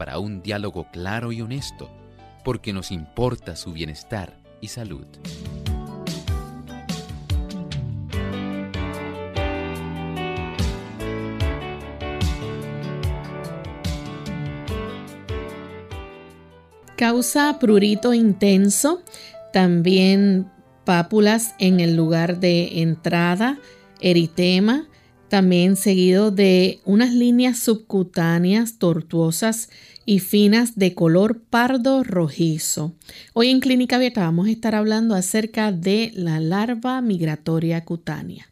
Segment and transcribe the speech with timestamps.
[0.00, 1.90] para un diálogo claro y honesto,
[2.42, 4.32] porque nos importa su bienestar
[4.62, 5.04] y salud.
[16.96, 19.02] Causa prurito intenso,
[19.52, 20.50] también
[20.86, 23.58] pápulas en el lugar de entrada,
[24.00, 24.88] eritema,
[25.30, 29.70] también seguido de unas líneas subcutáneas tortuosas
[30.04, 32.92] y finas de color pardo rojizo.
[33.32, 38.50] Hoy en Clínica Abierta vamos a estar hablando acerca de la larva migratoria cutánea.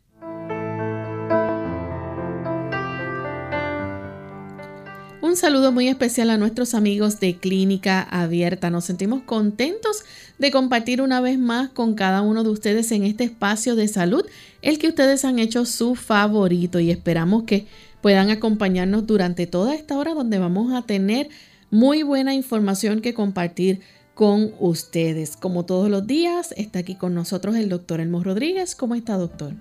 [5.29, 8.71] Un saludo muy especial a nuestros amigos de Clínica Abierta.
[8.71, 10.03] Nos sentimos contentos
[10.39, 14.25] de compartir una vez más con cada uno de ustedes en este espacio de salud,
[14.63, 17.67] el que ustedes han hecho su favorito y esperamos que
[18.01, 21.29] puedan acompañarnos durante toda esta hora donde vamos a tener
[21.71, 23.81] muy buena información que compartir
[24.15, 25.37] con ustedes.
[25.37, 28.75] Como todos los días, está aquí con nosotros el doctor Elmo Rodríguez.
[28.75, 29.53] ¿Cómo está, doctor?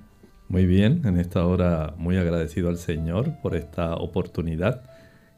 [0.48, 4.87] Muy bien, en esta hora muy agradecido al Señor por esta oportunidad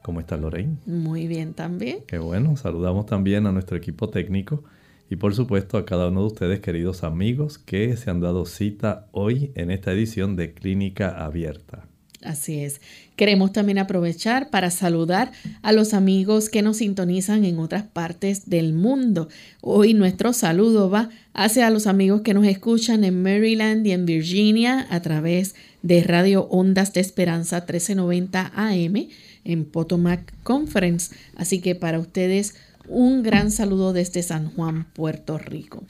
[0.02, 0.78] ¿Cómo está Lorraine?
[0.86, 2.00] Muy bien también.
[2.08, 4.64] Qué bueno, saludamos también a nuestro equipo técnico
[5.10, 9.08] y por supuesto a cada uno de ustedes, queridos amigos, que se han dado cita
[9.12, 11.86] hoy en esta edición de Clínica Abierta.
[12.24, 12.82] Así es.
[13.16, 18.74] Queremos también aprovechar para saludar a los amigos que nos sintonizan en otras partes del
[18.74, 19.30] mundo.
[19.62, 24.86] Hoy nuestro saludo va hacia los amigos que nos escuchan en Maryland y en Virginia
[24.90, 29.08] a través de Radio Ondas de Esperanza 1390 AM
[29.44, 31.16] en Potomac Conference.
[31.36, 32.56] Así que para ustedes
[32.88, 35.84] un gran saludo desde San Juan, Puerto Rico.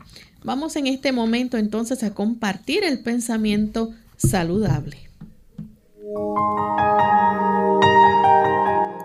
[0.43, 4.97] Vamos en este momento entonces a compartir el pensamiento saludable.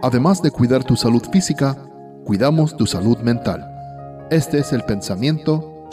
[0.02, 1.76] Además de cuidar tu salud física,
[2.24, 3.64] cuidamos tu salud mental.
[4.30, 5.88] Este es el pensamiento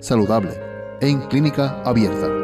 [0.00, 0.52] saludable
[1.00, 2.41] en clínica abierta.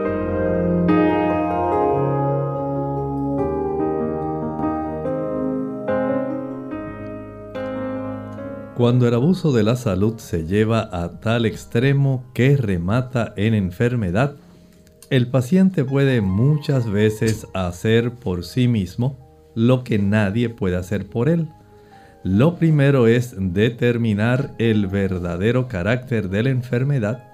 [8.78, 14.36] Cuando el abuso de la salud se lleva a tal extremo que remata en enfermedad,
[15.10, 19.18] el paciente puede muchas veces hacer por sí mismo
[19.56, 21.48] lo que nadie puede hacer por él.
[22.22, 27.24] Lo primero es determinar el verdadero carácter de la enfermedad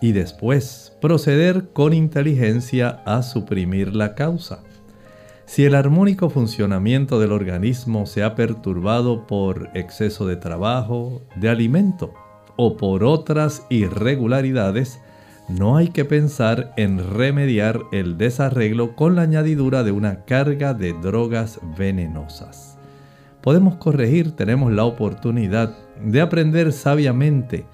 [0.00, 4.60] y después proceder con inteligencia a suprimir la causa.
[5.48, 12.12] Si el armónico funcionamiento del organismo se ha perturbado por exceso de trabajo, de alimento
[12.56, 15.00] o por otras irregularidades,
[15.48, 20.92] no hay que pensar en remediar el desarreglo con la añadidura de una carga de
[20.92, 22.76] drogas venenosas.
[23.40, 27.64] Podemos corregir, tenemos la oportunidad de aprender sabiamente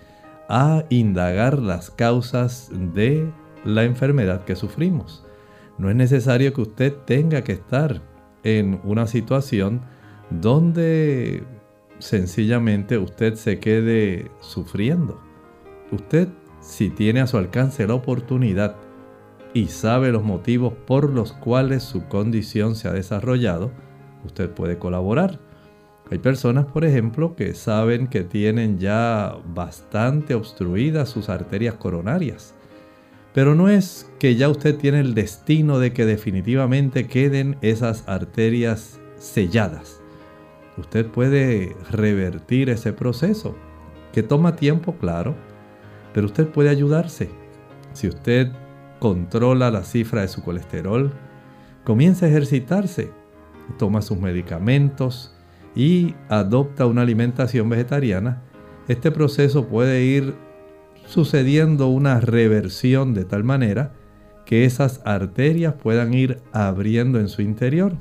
[0.49, 3.29] a indagar las causas de
[3.65, 5.25] la enfermedad que sufrimos.
[5.79, 8.03] No es necesario que usted tenga que estar
[8.45, 9.83] en una situación
[10.31, 11.43] donde
[11.99, 15.21] sencillamente usted se quede sufriendo.
[15.91, 16.29] Usted,
[16.61, 18.77] si tiene a su alcance la oportunidad
[19.53, 23.71] y sabe los motivos por los cuales su condición se ha desarrollado,
[24.25, 25.41] usted puede colaborar.
[26.11, 32.54] Hay personas, por ejemplo, que saben que tienen ya bastante obstruidas sus arterias coronarias
[33.35, 39.01] pero no es que ya usted tiene el destino de que definitivamente queden esas arterias
[39.19, 40.01] selladas.
[40.79, 43.57] Usted puede revertir ese proceso,
[44.13, 45.35] que toma tiempo, claro,
[46.13, 47.29] pero usted puede ayudarse.
[47.93, 48.53] Si usted
[49.01, 51.13] controla la cifra de su colesterol,
[51.83, 53.11] comienza a ejercitarse,
[53.79, 55.35] toma sus medicamentos
[55.75, 58.43] y adopta una alimentación vegetariana,
[58.87, 60.35] este proceso puede ir
[61.07, 63.93] sucediendo una reversión de tal manera
[64.45, 67.97] que esas arterias puedan ir abriendo en su interior.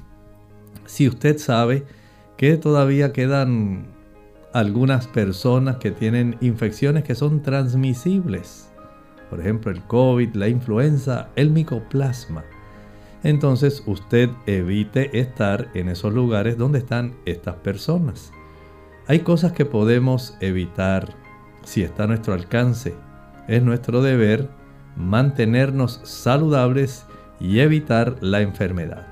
[0.86, 1.86] Si usted sabe
[2.38, 3.88] que todavía quedan
[4.54, 8.72] algunas personas que tienen infecciones que son transmisibles,
[9.30, 12.44] por ejemplo el COVID, la influenza, el micoplasma,
[13.24, 18.32] entonces usted evite estar en esos lugares donde están estas personas.
[19.08, 21.23] Hay cosas que podemos evitar
[21.64, 22.94] si está a nuestro alcance.
[23.48, 24.50] Es nuestro deber
[24.96, 27.06] mantenernos saludables
[27.40, 29.08] y evitar la enfermedad.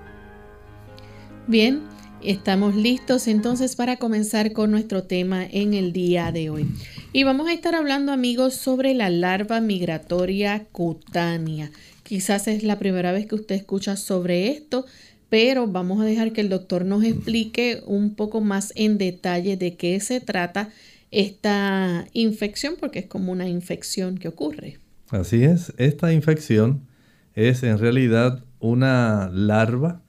[1.47, 1.81] Bien,
[2.23, 6.67] estamos listos entonces para comenzar con nuestro tema en el día de hoy.
[7.13, 11.71] Y vamos a estar hablando amigos sobre la larva migratoria cutánea.
[12.03, 14.85] Quizás es la primera vez que usted escucha sobre esto,
[15.29, 19.75] pero vamos a dejar que el doctor nos explique un poco más en detalle de
[19.75, 20.69] qué se trata
[21.11, 24.79] esta infección, porque es como una infección que ocurre.
[25.09, 26.87] Así es, esta infección
[27.33, 30.03] es en realidad una larva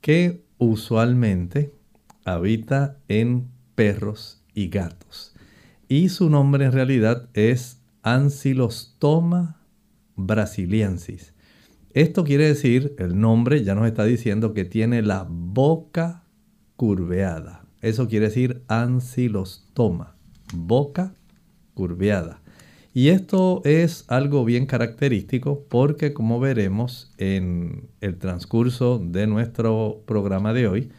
[0.00, 1.74] que usualmente
[2.24, 5.34] habita en perros y gatos.
[5.88, 9.60] Y su nombre en realidad es Ancylostoma
[10.16, 11.34] brasiliensis.
[11.92, 16.24] Esto quiere decir, el nombre ya nos está diciendo que tiene la boca
[16.76, 17.64] curveada.
[17.80, 20.13] Eso quiere decir ancilostoma,
[20.54, 21.14] boca
[21.74, 22.40] curveada.
[22.96, 30.52] Y esto es algo bien característico porque como veremos en el transcurso de nuestro programa
[30.52, 30.92] de hoy,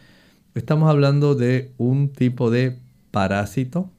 [0.56, 2.80] estamos hablando de un tipo de
[3.12, 3.90] parásito.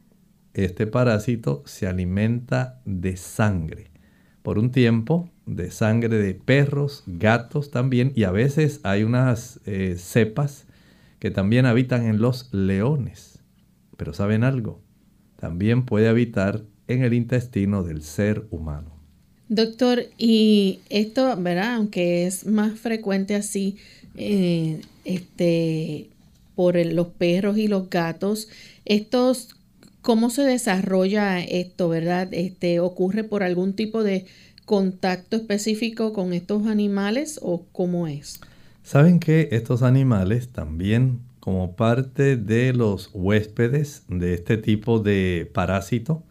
[0.52, 3.90] Este parásito se alimenta de sangre.
[4.42, 9.96] Por un tiempo de sangre de perros, gatos también, y a veces hay unas eh,
[9.98, 10.66] cepas
[11.18, 13.38] que también habitan en los leones.
[13.96, 14.85] Pero ¿saben algo?
[15.46, 18.90] También puede habitar en el intestino del ser humano.
[19.48, 21.76] Doctor, y esto, ¿verdad?
[21.76, 23.76] Aunque es más frecuente así,
[24.16, 26.08] eh, este,
[26.56, 28.48] por los perros y los gatos,
[28.84, 29.54] estos,
[30.02, 32.26] ¿cómo se desarrolla esto, verdad?
[32.32, 34.26] Este, ¿Ocurre por algún tipo de
[34.64, 38.40] contacto específico con estos animales o cómo es?
[38.82, 46.24] Saben que estos animales también como parte de los huéspedes de este tipo de parásito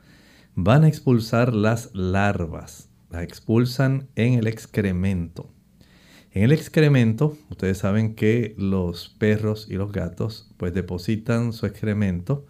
[0.56, 5.50] van a expulsar las larvas, las expulsan en el excremento.
[6.33, 12.45] En el excremento, ustedes saben que los perros y los gatos pues depositan su excremento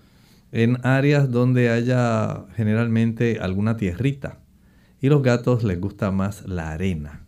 [0.51, 4.39] en áreas donde haya generalmente alguna tierrita
[4.99, 7.27] y los gatos les gusta más la arena.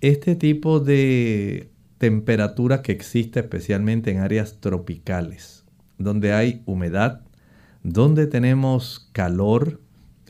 [0.00, 1.73] Este tipo de
[2.04, 5.64] temperatura que existe especialmente en áreas tropicales,
[5.96, 7.22] donde hay humedad,
[7.82, 9.80] donde tenemos calor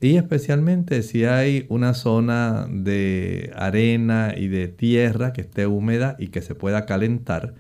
[0.01, 6.29] y especialmente si hay una zona de arena y de tierra que esté húmeda y
[6.29, 7.55] que se pueda calentar,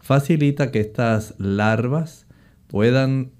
[0.00, 2.28] facilita que estas larvas
[2.68, 3.32] puedan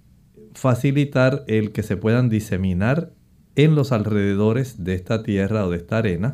[0.54, 3.12] facilitar el que se puedan diseminar
[3.54, 6.32] en los alrededores de esta tierra o de esta arena.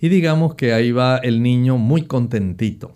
[0.00, 2.92] Y digamos que ahí va el niño muy contentito.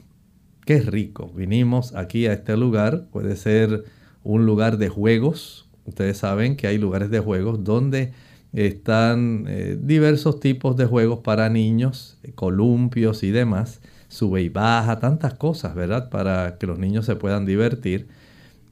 [0.67, 1.33] Qué rico.
[1.35, 3.07] Vinimos aquí a este lugar.
[3.11, 3.85] Puede ser
[4.23, 5.69] un lugar de juegos.
[5.87, 8.13] Ustedes saben que hay lugares de juegos donde
[8.53, 13.81] están eh, diversos tipos de juegos para niños, columpios y demás.
[14.09, 16.11] Sube y baja, tantas cosas, ¿verdad?
[16.11, 18.09] Para que los niños se puedan divertir.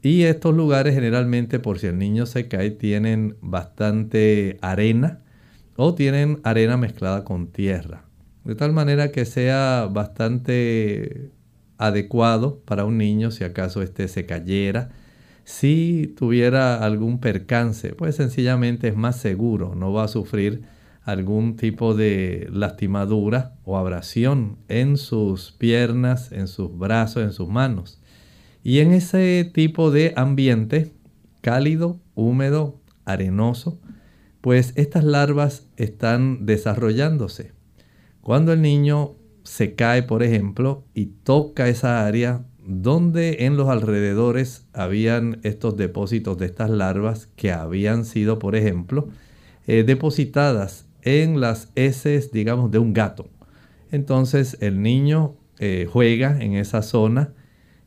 [0.02, 5.20] Y estos lugares generalmente, por si el niño se cae, tienen bastante arena
[5.76, 8.07] o tienen arena mezclada con tierra.
[8.48, 11.32] De tal manera que sea bastante
[11.76, 14.88] adecuado para un niño si acaso este se cayera.
[15.44, 20.62] Si tuviera algún percance, pues sencillamente es más seguro, no va a sufrir
[21.02, 28.00] algún tipo de lastimadura o abrasión en sus piernas, en sus brazos, en sus manos.
[28.64, 30.94] Y en ese tipo de ambiente
[31.42, 33.78] cálido, húmedo, arenoso,
[34.40, 37.57] pues estas larvas están desarrollándose.
[38.28, 44.66] Cuando el niño se cae, por ejemplo, y toca esa área donde en los alrededores
[44.74, 49.08] habían estos depósitos de estas larvas que habían sido, por ejemplo,
[49.66, 53.30] eh, depositadas en las heces, digamos, de un gato.
[53.90, 57.32] Entonces el niño eh, juega en esa zona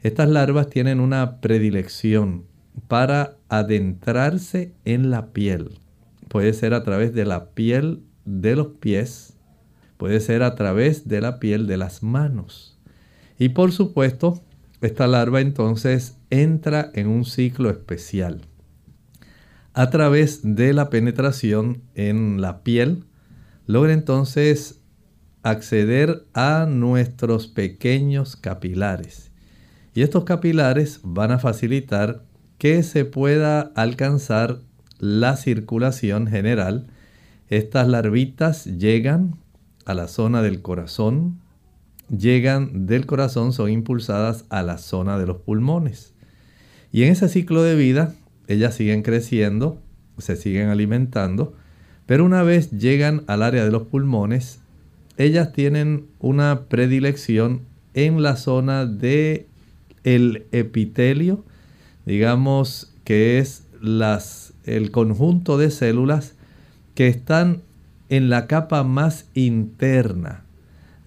[0.02, 2.46] estas larvas tienen una predilección
[2.88, 5.78] para adentrarse en la piel.
[6.30, 9.31] Puede ser a través de la piel de los pies,
[10.02, 12.76] puede ser a través de la piel de las manos.
[13.38, 14.42] Y por supuesto,
[14.82, 18.42] esta larva entonces entra en un ciclo especial.
[19.76, 23.06] A través de la penetración en la piel,
[23.68, 24.82] logra entonces
[25.44, 29.32] acceder a nuestros pequeños capilares
[29.94, 32.24] y estos capilares van a facilitar
[32.58, 34.62] que se pueda alcanzar
[34.98, 36.88] la circulación general.
[37.50, 39.41] Estas larvitas llegan
[39.86, 41.40] a la zona del corazón,
[42.10, 46.14] llegan del corazón, son impulsadas a la zona de los pulmones.
[46.92, 48.14] Y en ese ciclo de vida,
[48.48, 49.80] ellas siguen creciendo,
[50.18, 51.54] se siguen alimentando,
[52.06, 54.60] pero una vez llegan al área de los pulmones,
[55.18, 57.62] ellas tienen una predilección
[57.94, 59.48] en la zona de
[60.04, 61.44] el epitelio,
[62.06, 66.36] digamos que es las, el conjunto de células
[66.96, 67.62] que están
[68.12, 70.44] en la capa más interna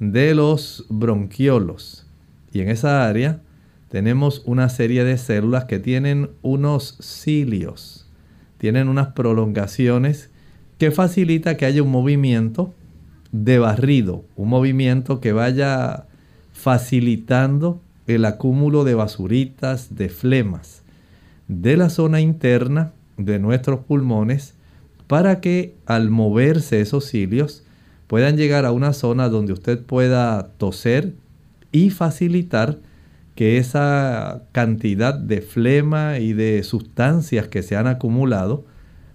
[0.01, 2.07] de los bronquiolos.
[2.51, 3.43] Y en esa área
[3.91, 8.09] tenemos una serie de células que tienen unos cilios,
[8.59, 10.31] tienen unas prolongaciones
[10.79, 12.75] que facilita que haya un movimiento
[13.33, 16.07] de barrido, un movimiento que vaya
[16.53, 20.83] facilitando el acúmulo de basuritas, de flemas
[21.49, 24.55] de la zona interna de nuestros pulmones
[25.07, 27.65] para que al moverse esos cilios
[28.07, 31.15] puedan llegar a una zona donde usted pueda toser
[31.73, 32.79] y facilitar
[33.35, 38.65] que esa cantidad de flema y de sustancias que se han acumulado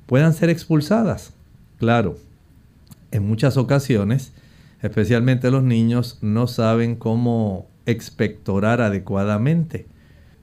[0.05, 1.33] puedan ser expulsadas.
[1.77, 2.17] Claro,
[3.11, 4.33] en muchas ocasiones,
[4.81, 9.87] especialmente los niños, no saben cómo expectorar adecuadamente.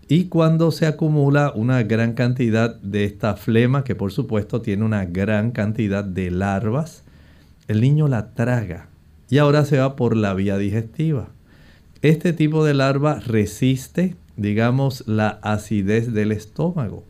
[0.08, 5.04] Y cuando se acumula una gran cantidad de esta flema, que por supuesto tiene una
[5.04, 7.02] gran cantidad de larvas,
[7.66, 8.88] el niño la traga
[9.28, 11.28] y ahora se va por la vía digestiva.
[12.02, 17.02] Este tipo de larva resiste, digamos, la acidez del estómago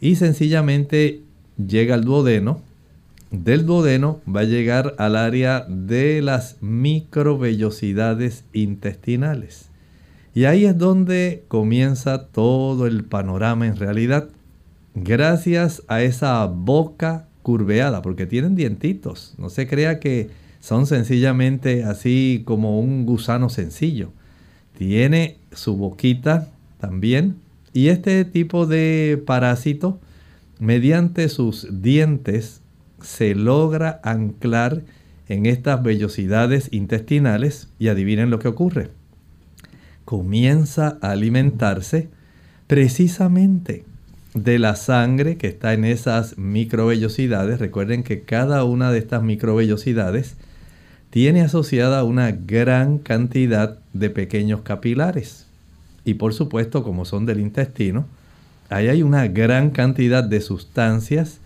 [0.00, 1.22] y sencillamente
[1.56, 2.60] llega al duodeno.
[3.30, 9.67] Del duodeno va a llegar al área de las microvellosidades intestinales.
[10.38, 14.28] Y ahí es donde comienza todo el panorama en realidad.
[14.94, 19.34] Gracias a esa boca curveada, porque tienen dientitos.
[19.36, 20.30] No se crea que
[20.60, 24.12] son sencillamente así como un gusano sencillo.
[24.78, 26.46] Tiene su boquita
[26.78, 27.34] también.
[27.72, 29.98] Y este tipo de parásito,
[30.60, 32.60] mediante sus dientes,
[33.02, 34.84] se logra anclar
[35.28, 38.97] en estas vellosidades intestinales y adivinen lo que ocurre.
[40.08, 42.08] Comienza a alimentarse
[42.66, 43.84] precisamente
[44.32, 47.58] de la sangre que está en esas microvellosidades.
[47.58, 50.38] Recuerden que cada una de estas microvellosidades
[51.10, 55.44] tiene asociada una gran cantidad de pequeños capilares.
[56.06, 58.06] Y por supuesto, como son del intestino,
[58.70, 61.40] ahí hay una gran cantidad de sustancias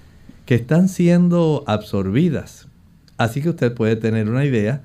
[0.46, 2.68] que están siendo absorbidas.
[3.16, 4.82] Así que usted puede tener una idea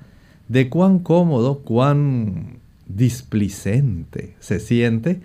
[0.48, 2.57] de cuán cómodo, cuán
[2.88, 5.20] displicente se siente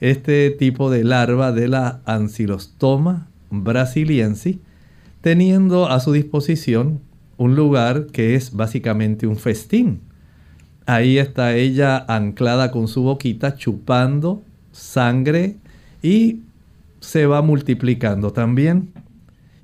[0.00, 4.58] este tipo de larva de la Ancylostoma brasiliensis,
[5.22, 7.00] teniendo a su disposición
[7.38, 10.00] un lugar que es básicamente un festín.
[10.84, 14.42] Ahí está ella anclada con su boquita, chupando
[14.72, 15.56] sangre
[16.02, 16.40] y
[17.00, 18.92] se va multiplicando también.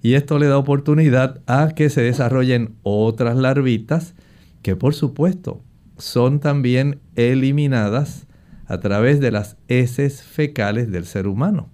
[0.02, 4.14] Y esto le da oportunidad a que se desarrollen otras larvitas
[4.62, 5.60] que por supuesto
[6.02, 8.26] son también eliminadas
[8.66, 11.70] a través de las heces fecales del ser humano.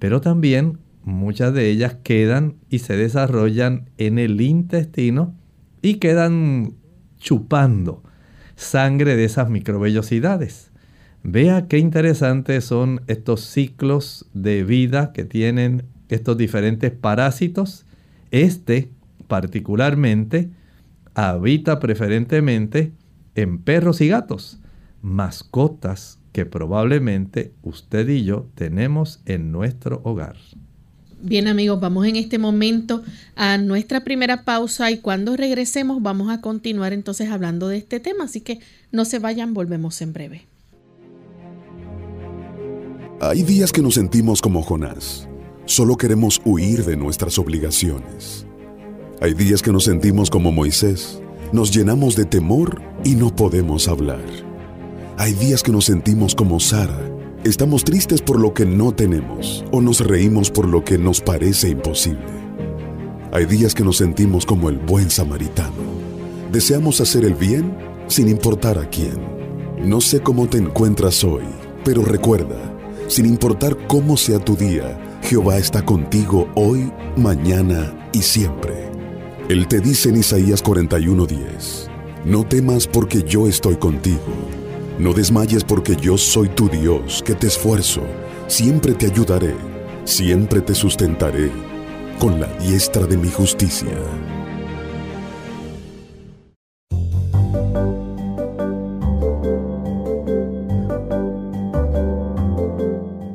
[0.00, 5.36] Pero también muchas de ellas quedan y se desarrollan en el intestino
[5.82, 6.74] y quedan
[7.18, 8.02] chupando
[8.56, 10.72] sangre de esas microvellosidades.
[11.22, 17.86] Vea qué interesantes son estos ciclos de vida que tienen estos diferentes parásitos.
[18.32, 18.90] Este
[19.28, 20.50] particularmente
[21.14, 22.94] habita preferentemente
[23.34, 24.58] en perros y gatos,
[25.02, 30.36] mascotas que probablemente usted y yo tenemos en nuestro hogar.
[31.22, 33.02] Bien amigos, vamos en este momento
[33.36, 38.24] a nuestra primera pausa y cuando regresemos vamos a continuar entonces hablando de este tema,
[38.24, 38.60] así que
[38.90, 40.46] no se vayan, volvemos en breve.
[43.20, 45.28] Hay días que nos sentimos como Jonás,
[45.66, 48.46] solo queremos huir de nuestras obligaciones.
[49.20, 51.20] Hay días que nos sentimos como Moisés,
[51.52, 54.24] nos llenamos de temor y no podemos hablar.
[55.18, 56.98] Hay días que nos sentimos como Sara.
[57.44, 61.68] Estamos tristes por lo que no tenemos o nos reímos por lo que nos parece
[61.68, 62.40] imposible.
[63.32, 65.74] Hay días que nos sentimos como el buen samaritano.
[66.52, 67.76] Deseamos hacer el bien
[68.06, 69.18] sin importar a quién.
[69.84, 71.44] No sé cómo te encuentras hoy,
[71.84, 72.76] pero recuerda,
[73.08, 78.89] sin importar cómo sea tu día, Jehová está contigo hoy, mañana y siempre.
[79.50, 81.90] Él te dice en Isaías 41:10,
[82.24, 84.60] no temas porque yo estoy contigo
[85.00, 88.02] no desmayes porque yo soy tu Dios, que te esfuerzo,
[88.48, 89.54] siempre te ayudaré,
[90.04, 91.50] siempre te sustentaré
[92.18, 93.88] con la diestra de mi justicia.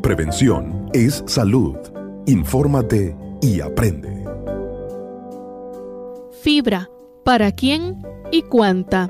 [0.04, 1.78] Prevención es salud.
[2.28, 4.25] Infórmate y aprende.
[6.46, 6.92] Fibra.
[7.24, 9.10] ¿Para quién y cuánta?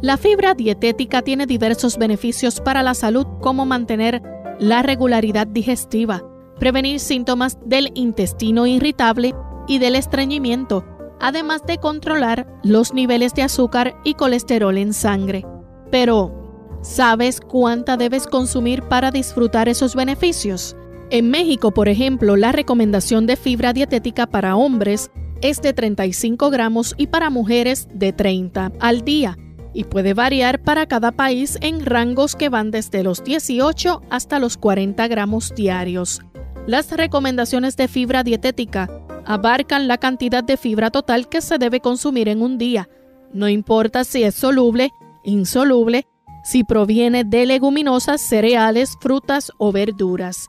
[0.00, 4.22] La fibra dietética tiene diversos beneficios para la salud como mantener
[4.60, 6.22] la regularidad digestiva,
[6.60, 9.34] prevenir síntomas del intestino irritable
[9.66, 10.84] y del estreñimiento,
[11.18, 15.44] además de controlar los niveles de azúcar y colesterol en sangre.
[15.90, 20.76] Pero, ¿sabes cuánta debes consumir para disfrutar esos beneficios?
[21.10, 25.10] En México, por ejemplo, la recomendación de fibra dietética para hombres
[25.42, 29.36] es de 35 gramos y para mujeres de 30 al día
[29.72, 34.56] y puede variar para cada país en rangos que van desde los 18 hasta los
[34.56, 36.20] 40 gramos diarios.
[36.66, 38.90] Las recomendaciones de fibra dietética
[39.24, 42.88] abarcan la cantidad de fibra total que se debe consumir en un día,
[43.32, 44.90] no importa si es soluble,
[45.22, 46.06] insoluble,
[46.44, 50.48] si proviene de leguminosas, cereales, frutas o verduras.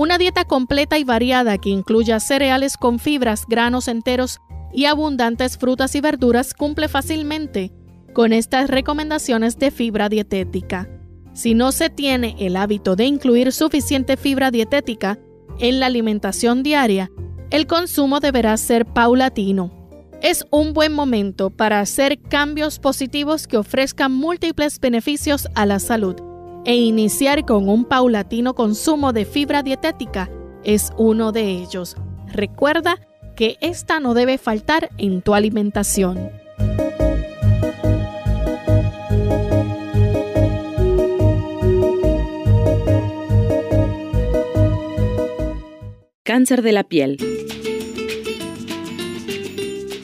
[0.00, 4.40] Una dieta completa y variada que incluya cereales con fibras, granos enteros
[4.72, 7.70] y abundantes frutas y verduras cumple fácilmente
[8.14, 10.88] con estas recomendaciones de fibra dietética.
[11.34, 15.18] Si no se tiene el hábito de incluir suficiente fibra dietética
[15.58, 17.10] en la alimentación diaria,
[17.50, 19.70] el consumo deberá ser paulatino.
[20.22, 26.29] Es un buen momento para hacer cambios positivos que ofrezcan múltiples beneficios a la salud
[26.64, 30.30] e iniciar con un paulatino consumo de fibra dietética
[30.64, 31.96] es uno de ellos.
[32.26, 32.96] Recuerda
[33.34, 36.30] que esta no debe faltar en tu alimentación.
[46.22, 47.16] Cáncer de la piel.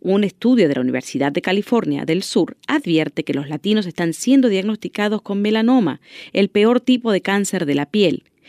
[0.00, 4.48] Un estudio de la Universidad de California del Sur advierte que los latinos están siendo
[4.48, 6.00] diagnosticados con melanoma,
[6.32, 8.24] el peor tipo de cáncer de la piel,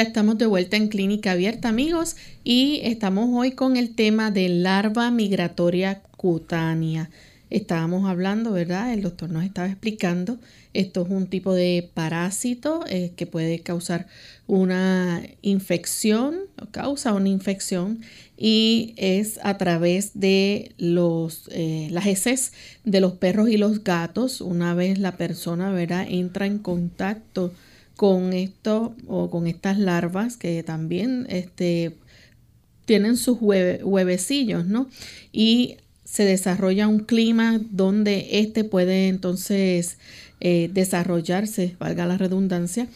[0.00, 4.48] Ya estamos de vuelta en Clínica Abierta, amigos, y estamos hoy con el tema de
[4.48, 7.10] larva migratoria cutánea.
[7.50, 8.94] Estábamos hablando, ¿verdad?
[8.94, 10.38] El doctor nos estaba explicando.
[10.72, 14.06] Esto es un tipo de parásito eh, que puede causar
[14.46, 18.00] una infección, o causa una infección,
[18.38, 24.40] y es a través de los, eh, las heces de los perros y los gatos.
[24.40, 26.06] Una vez la persona, ¿verdad?
[26.08, 27.52] Entra en contacto
[28.00, 31.98] con esto o con estas larvas que también este,
[32.86, 34.88] tienen sus hueve- huevecillos, ¿no?
[35.32, 39.98] Y se desarrolla un clima donde este puede entonces
[40.40, 42.88] eh, desarrollarse, valga la redundancia,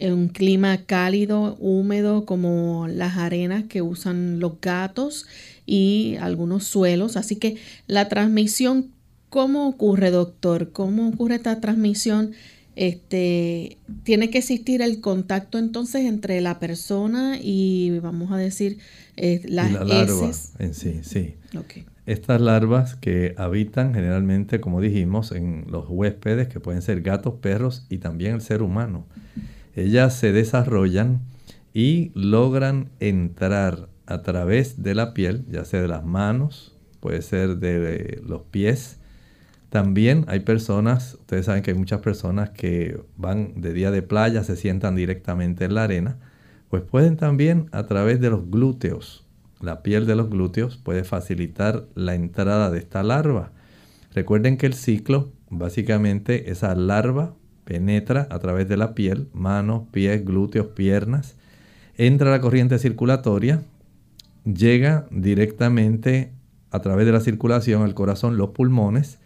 [0.00, 5.26] un clima cálido, húmedo, como las arenas que usan los gatos
[5.66, 7.16] y algunos suelos.
[7.16, 7.56] Así que
[7.88, 8.92] la transmisión,
[9.30, 10.70] ¿cómo ocurre, doctor?
[10.70, 12.34] ¿Cómo ocurre esta transmisión?
[12.78, 18.78] Este, tiene que existir el contacto entonces entre la persona y vamos a decir
[19.16, 21.34] eh, las la larva en sí, sí.
[22.06, 27.84] Estas larvas que habitan generalmente, como dijimos, en los huéspedes, que pueden ser gatos, perros
[27.88, 29.06] y también el ser humano.
[29.74, 31.22] Ellas se desarrollan
[31.74, 37.56] y logran entrar a través de la piel, ya sea de las manos, puede ser
[37.56, 38.97] de los pies,
[39.70, 44.42] también hay personas, ustedes saben que hay muchas personas que van de día de playa,
[44.44, 46.18] se sientan directamente en la arena,
[46.70, 49.28] pues pueden también a través de los glúteos,
[49.60, 53.50] la piel de los glúteos puede facilitar la entrada de esta larva.
[54.14, 60.24] Recuerden que el ciclo, básicamente esa larva penetra a través de la piel, manos, pies,
[60.24, 61.36] glúteos, piernas,
[61.96, 63.62] entra a la corriente circulatoria,
[64.44, 66.32] llega directamente
[66.70, 69.18] a través de la circulación al corazón, los pulmones,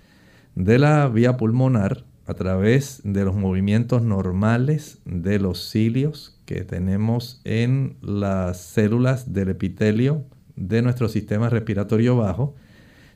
[0.54, 7.40] de la vía pulmonar a través de los movimientos normales de los cilios que tenemos
[7.44, 10.24] en las células del epitelio
[10.56, 12.54] de nuestro sistema respiratorio bajo,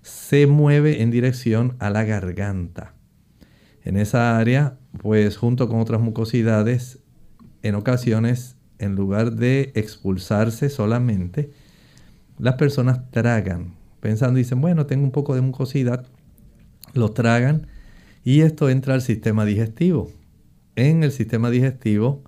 [0.03, 2.95] se mueve en dirección a la garganta.
[3.85, 7.01] En esa área, pues junto con otras mucosidades,
[7.63, 11.51] en ocasiones, en lugar de expulsarse solamente,
[12.39, 16.07] las personas tragan, pensando, dicen, bueno, tengo un poco de mucosidad,
[16.97, 17.67] lo tragan
[18.25, 20.11] y esto entra al sistema digestivo.
[20.75, 22.23] En el sistema digestivo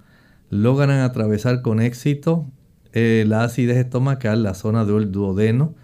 [0.51, 2.47] logran atravesar con éxito
[2.93, 5.75] eh, la acidez estomacal, la zona del duodeno,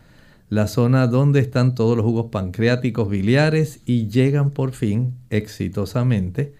[0.49, 6.55] la zona donde están todos los jugos pancreáticos biliares y llegan por fin exitosamente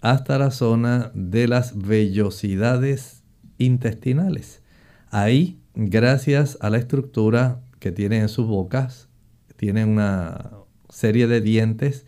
[0.00, 3.22] hasta la zona de las vellosidades
[3.58, 4.62] intestinales.
[5.10, 9.08] Ahí, gracias a la estructura que tienen en sus bocas,
[9.56, 10.50] tienen una,
[10.94, 12.06] serie de dientes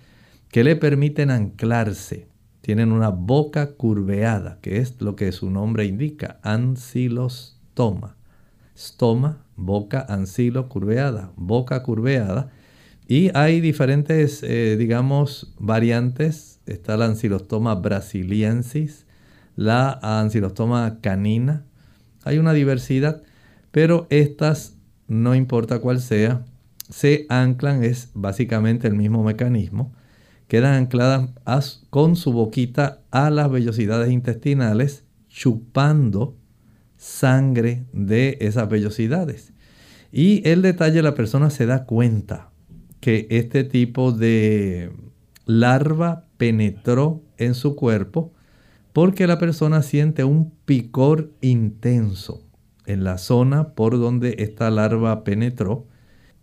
[0.49, 2.29] que le permiten anclarse.
[2.61, 8.16] Tienen una boca curveada, que es lo que su nombre indica, ancilostoma.
[8.77, 10.68] Stoma, boca, ancilo,
[11.37, 12.51] boca curveada.
[13.09, 16.61] Y hay diferentes, eh, digamos, variantes.
[16.66, 19.07] Está la ancilostoma brasiliensis,
[19.57, 21.64] la ancilostoma canina.
[22.25, 23.22] Hay una diversidad,
[23.70, 24.75] pero estas,
[25.09, 26.44] no importa cuál sea,
[26.88, 29.92] se anclan, es básicamente el mismo mecanismo,
[30.49, 36.37] quedan ancladas con su boquita a las vellosidades intestinales, chupando
[36.96, 39.53] sangre de esas vellosidades.
[40.12, 42.51] Y el detalle, la persona se da cuenta
[43.01, 44.92] que este tipo de
[45.44, 48.33] larva penetró en su cuerpo
[48.92, 52.42] porque la persona siente un picor intenso
[52.87, 55.87] en la zona por donde esta larva penetró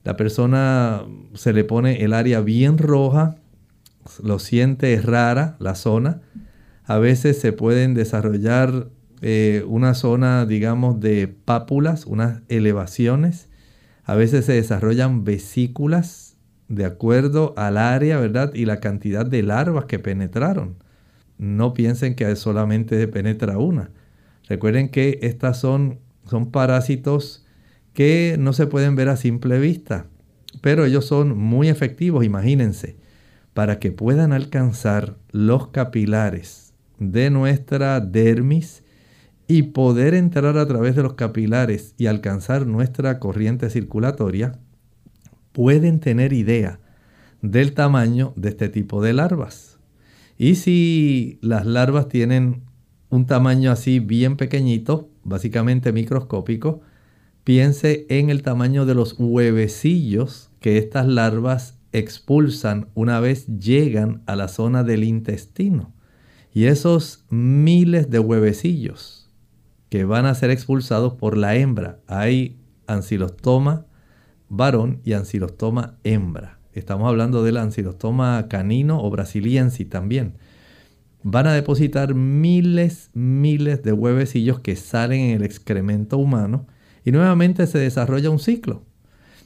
[0.04, 3.36] la persona se le pone el área bien roja,
[4.22, 6.22] lo siente rara la zona.
[6.84, 8.90] A veces se pueden desarrollar
[9.22, 13.48] eh, una zona, digamos, de pápulas, unas elevaciones.
[14.04, 16.36] A veces se desarrollan vesículas
[16.68, 18.54] de acuerdo al área, ¿verdad?
[18.54, 20.76] Y la cantidad de larvas que penetraron.
[21.38, 23.92] No piensen que solamente penetra una.
[24.50, 27.43] Recuerden que estas son, son parásitos
[27.94, 30.08] que no se pueden ver a simple vista,
[30.62, 32.98] pero ellos son muy efectivos, imagínense,
[33.54, 38.84] para que puedan alcanzar los capilares de nuestra dermis
[39.48, 44.54] y poder entrar a través de los capilares y alcanzar nuestra corriente circulatoria,
[45.52, 46.80] pueden tener idea
[47.42, 49.78] del tamaño de este tipo de larvas.
[50.38, 52.64] Y si las larvas tienen
[53.10, 56.82] un tamaño así bien pequeñito, básicamente microscópico,
[57.44, 64.38] Piense en el tamaño de los huevecillos que estas larvas expulsan una vez llegan a
[64.38, 65.94] la zona del intestino.
[66.54, 69.30] Y esos miles de huevecillos
[69.90, 72.00] que van a ser expulsados por la hembra.
[72.08, 73.88] Hay ancilostoma
[74.48, 76.60] varón y ancilostoma hembra.
[76.72, 80.38] Estamos hablando del ancilostoma canino o brasiliensis también.
[81.24, 86.68] Van a depositar miles, miles de huevecillos que salen en el excremento humano
[87.04, 88.84] y nuevamente se desarrolla un ciclo.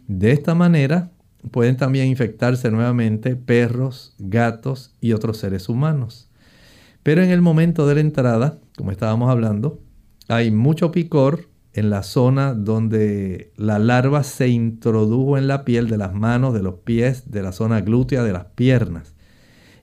[0.07, 1.11] De esta manera
[1.51, 6.29] pueden también infectarse nuevamente perros, gatos y otros seres humanos.
[7.03, 9.79] Pero en el momento de la entrada, como estábamos hablando,
[10.27, 15.97] hay mucho picor en la zona donde la larva se introdujo en la piel de
[15.97, 19.13] las manos, de los pies, de la zona glútea, de las piernas.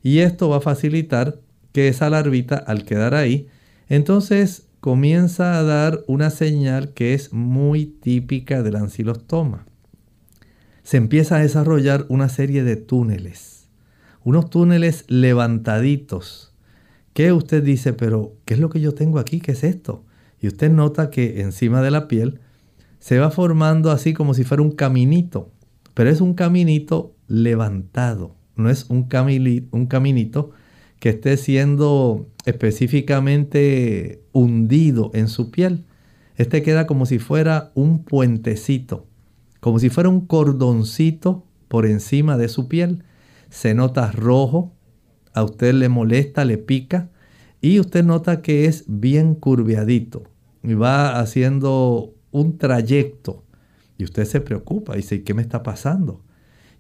[0.02, 1.40] Y esto va a facilitar
[1.72, 3.48] que esa larvita, al quedar ahí,
[3.88, 9.64] Entonces comienza a dar una señal que es muy típica del ancilostoma.
[10.82, 13.66] Se empieza a desarrollar una serie de túneles,
[14.24, 16.52] unos túneles levantaditos.
[17.14, 17.94] ¿Qué usted dice?
[17.94, 19.40] Pero, ¿qué es lo que yo tengo aquí?
[19.40, 20.04] ¿Qué es esto?
[20.38, 22.40] Y usted nota que encima de la piel
[22.98, 25.50] se va formando así como si fuera un caminito,
[25.94, 29.08] pero es un caminito levantado, no es un,
[29.70, 30.50] un caminito
[31.00, 35.84] que esté siendo específicamente hundido en su piel.
[36.36, 39.06] Este queda como si fuera un puentecito,
[39.60, 43.04] como si fuera un cordoncito por encima de su piel.
[43.50, 44.72] Se nota rojo,
[45.32, 47.10] a usted le molesta, le pica
[47.60, 50.24] y usted nota que es bien curveadito
[50.62, 53.44] y va haciendo un trayecto
[53.96, 56.24] y usted se preocupa y dice, ¿qué me está pasando?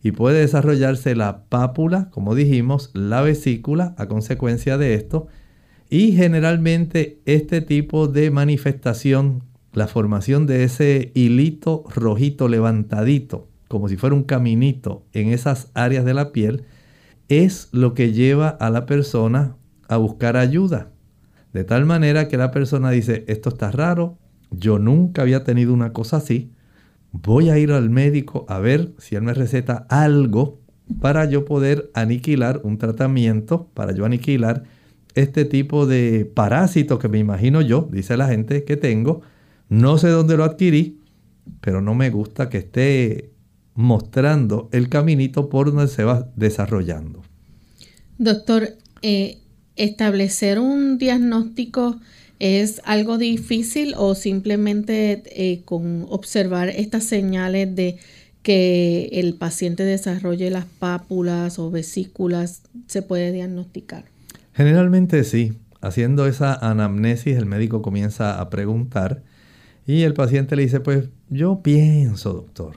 [0.04, 5.28] y puede desarrollarse la pápula, como dijimos, la vesícula a consecuencia de esto.
[5.94, 13.96] Y generalmente este tipo de manifestación, la formación de ese hilito rojito levantadito, como si
[13.96, 16.64] fuera un caminito en esas áreas de la piel,
[17.28, 19.54] es lo que lleva a la persona
[19.86, 20.90] a buscar ayuda.
[21.52, 24.18] De tal manera que la persona dice, esto está raro,
[24.50, 26.50] yo nunca había tenido una cosa así,
[27.12, 30.58] voy a ir al médico a ver si él me receta algo
[31.00, 34.64] para yo poder aniquilar un tratamiento, para yo aniquilar
[35.14, 39.22] este tipo de parásito que me imagino yo, dice la gente que tengo.
[39.68, 41.00] No sé dónde lo adquirí,
[41.60, 43.30] pero no me gusta que esté
[43.74, 47.22] mostrando el caminito por donde se va desarrollando.
[48.18, 48.68] Doctor,
[49.02, 49.38] eh,
[49.76, 51.98] establecer un diagnóstico
[52.38, 57.96] ¿Es algo difícil o simplemente eh, con observar estas señales de
[58.42, 64.04] que el paciente desarrolle las pápulas o vesículas se puede diagnosticar?
[64.54, 65.58] Generalmente sí.
[65.80, 69.22] Haciendo esa anamnesis el médico comienza a preguntar
[69.86, 72.76] y el paciente le dice, pues yo pienso, doctor,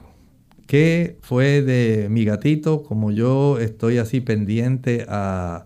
[0.66, 2.82] ¿qué fue de mi gatito?
[2.82, 5.64] Como yo estoy así pendiente a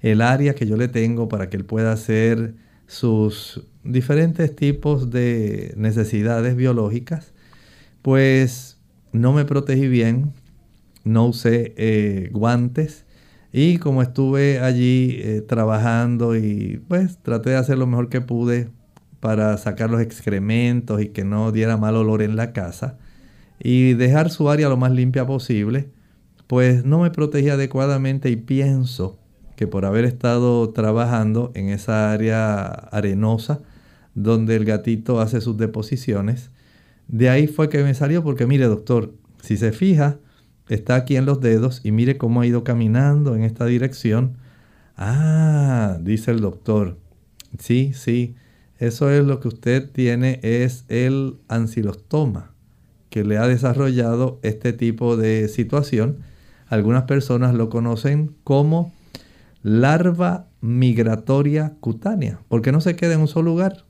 [0.00, 5.72] el área que yo le tengo para que él pueda hacer sus diferentes tipos de
[5.78, 7.32] necesidades biológicas,
[8.02, 8.78] pues
[9.12, 10.34] no me protegí bien,
[11.04, 13.06] no usé eh, guantes
[13.52, 18.70] y como estuve allí eh, trabajando y pues traté de hacer lo mejor que pude
[19.20, 22.98] para sacar los excrementos y que no diera mal olor en la casa
[23.62, 25.90] y dejar su área lo más limpia posible,
[26.46, 29.18] pues no me protegí adecuadamente y pienso
[29.54, 33.60] que por haber estado trabajando en esa área arenosa
[34.14, 36.50] donde el gatito hace sus deposiciones,
[37.06, 39.12] de ahí fue que me salió porque mire doctor,
[39.42, 40.18] si se fija,
[40.68, 44.36] está aquí en los dedos y mire cómo ha ido caminando en esta dirección.
[44.96, 46.98] Ah, dice el doctor,
[47.58, 48.34] sí, sí,
[48.78, 52.52] eso es lo que usted tiene, es el ancilostoma,
[53.10, 56.18] que le ha desarrollado este tipo de situación.
[56.68, 58.92] Algunas personas lo conocen como
[59.62, 63.84] larva migratoria cutánea, porque no se queda en un solo lugar,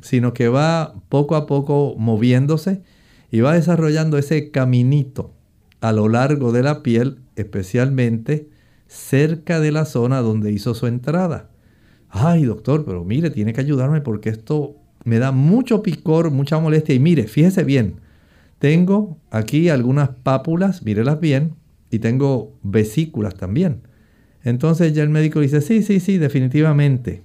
[0.00, 2.82] sino que va poco a poco moviéndose
[3.30, 5.32] y va desarrollando ese caminito
[5.80, 8.48] a lo largo de la piel, especialmente
[8.86, 11.50] cerca de la zona donde hizo su entrada.
[12.08, 16.94] Ay, doctor, pero mire, tiene que ayudarme porque esto me da mucho picor, mucha molestia.
[16.94, 17.96] Y mire, fíjese bien,
[18.58, 21.54] tengo aquí algunas pápulas, mírelas bien,
[21.90, 23.82] y tengo vesículas también.
[24.42, 27.22] Entonces ya el médico dice, sí, sí, sí, definitivamente.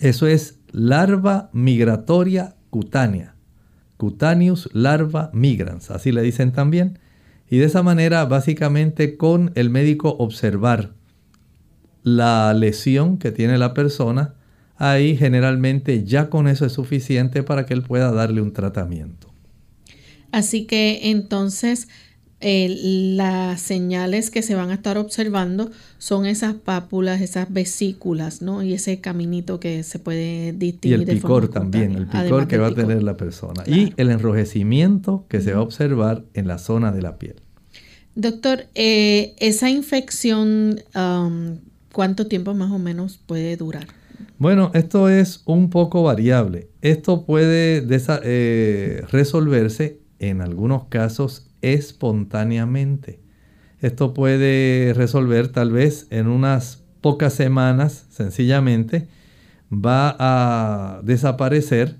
[0.00, 3.34] Eso es larva migratoria cutánea.
[3.96, 6.98] Cutaneus larva migrans, así le dicen también.
[7.48, 10.92] Y de esa manera, básicamente con el médico observar
[12.02, 14.34] la lesión que tiene la persona,
[14.76, 19.32] ahí generalmente ya con eso es suficiente para que él pueda darle un tratamiento.
[20.32, 21.88] Así que entonces
[22.44, 28.62] las señales que se van a estar observando son esas pápulas, esas vesículas, ¿no?
[28.62, 31.08] Y ese caminito que se puede distinguir.
[31.08, 33.64] Y el picor también, el picor que va a tener la persona.
[33.66, 37.36] Y el enrojecimiento que se va a observar en la zona de la piel.
[38.14, 41.56] Doctor, eh, esa infección, um,
[41.92, 43.86] ¿cuánto tiempo más o menos puede durar?
[44.38, 46.68] Bueno, esto es un poco variable.
[46.82, 53.20] Esto puede eh, resolverse en algunos casos espontáneamente.
[53.80, 59.08] Esto puede resolver tal vez en unas pocas semanas, sencillamente,
[59.70, 61.96] va a desaparecer,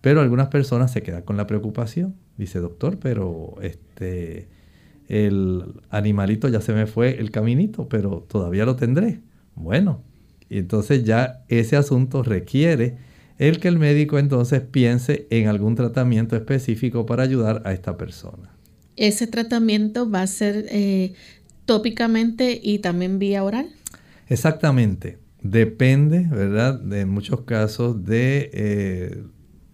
[0.00, 2.14] pero algunas personas se quedan con la preocupación.
[2.36, 4.48] Dice, doctor, pero este,
[5.08, 9.20] el animalito ya se me fue el caminito, pero todavía lo tendré.
[9.54, 10.02] Bueno,
[10.48, 12.96] Y entonces ya ese asunto requiere
[13.38, 18.50] el que el médico entonces piense en algún tratamiento específico para ayudar a esta persona.
[18.98, 21.14] ¿Ese tratamiento va a ser eh,
[21.66, 23.68] tópicamente y también vía oral?
[24.26, 25.18] Exactamente.
[25.40, 26.80] Depende, ¿verdad?
[26.80, 29.22] De muchos casos de eh,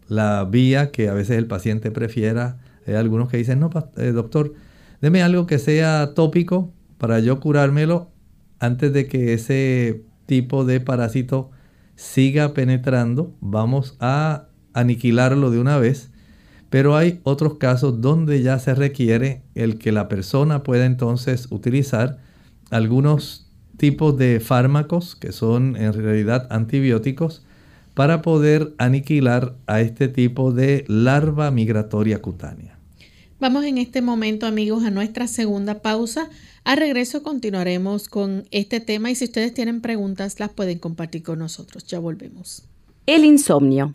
[0.08, 2.58] la vía que a veces el paciente prefiera.
[2.86, 4.52] Hay algunos que dicen, no, eh, doctor,
[5.00, 8.10] deme algo que sea tópico para yo curármelo
[8.58, 11.50] antes de que ese tipo de parásito
[11.96, 13.34] siga penetrando.
[13.40, 16.10] Vamos a aniquilarlo de una vez.
[16.70, 22.18] Pero hay otros casos donde ya se requiere el que la persona pueda entonces utilizar
[22.70, 23.46] algunos
[23.76, 27.44] tipos de fármacos que son en realidad antibióticos
[27.94, 32.78] para poder aniquilar a este tipo de larva migratoria cutánea.
[33.40, 36.28] Vamos en este momento amigos a nuestra segunda pausa.
[36.64, 41.40] A regreso continuaremos con este tema y si ustedes tienen preguntas las pueden compartir con
[41.40, 41.84] nosotros.
[41.86, 42.62] Ya volvemos.
[43.06, 43.92] El insomnio.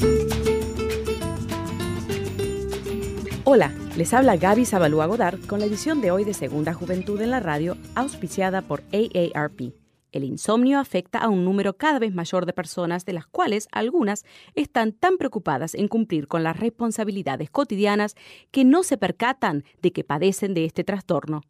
[3.52, 7.32] Hola, les habla Gaby Zabalúa Godard con la edición de hoy de Segunda Juventud en
[7.32, 9.74] la Radio, auspiciada por AARP.
[10.12, 14.24] El insomnio afecta a un número cada vez mayor de personas, de las cuales algunas
[14.54, 18.14] están tan preocupadas en cumplir con las responsabilidades cotidianas
[18.52, 21.42] que no se percatan de que padecen de este trastorno.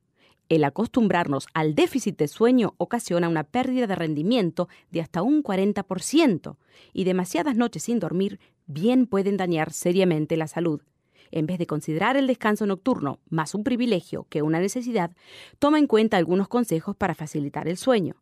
[0.48, 6.56] El acostumbrarnos al déficit de sueño ocasiona una pérdida de rendimiento de hasta un 40%
[6.94, 10.80] y demasiadas noches sin dormir bien pueden dañar seriamente la salud.
[11.32, 15.12] En vez de considerar el descanso nocturno más un privilegio que una necesidad,
[15.60, 18.16] toma en cuenta algunos consejos para facilitar el sueño.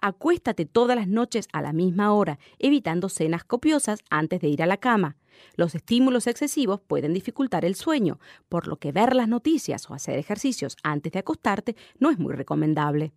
[0.00, 4.66] Acuéstate todas las noches a la misma hora, evitando cenas copiosas antes de ir a
[4.66, 5.16] la cama.
[5.56, 10.18] Los estímulos excesivos pueden dificultar el sueño, por lo que ver las noticias o hacer
[10.18, 13.12] ejercicios antes de acostarte no es muy recomendable.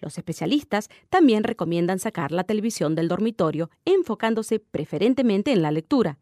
[0.00, 6.18] Los especialistas también recomiendan sacar la televisión del dormitorio, enfocándose preferentemente en la lectura.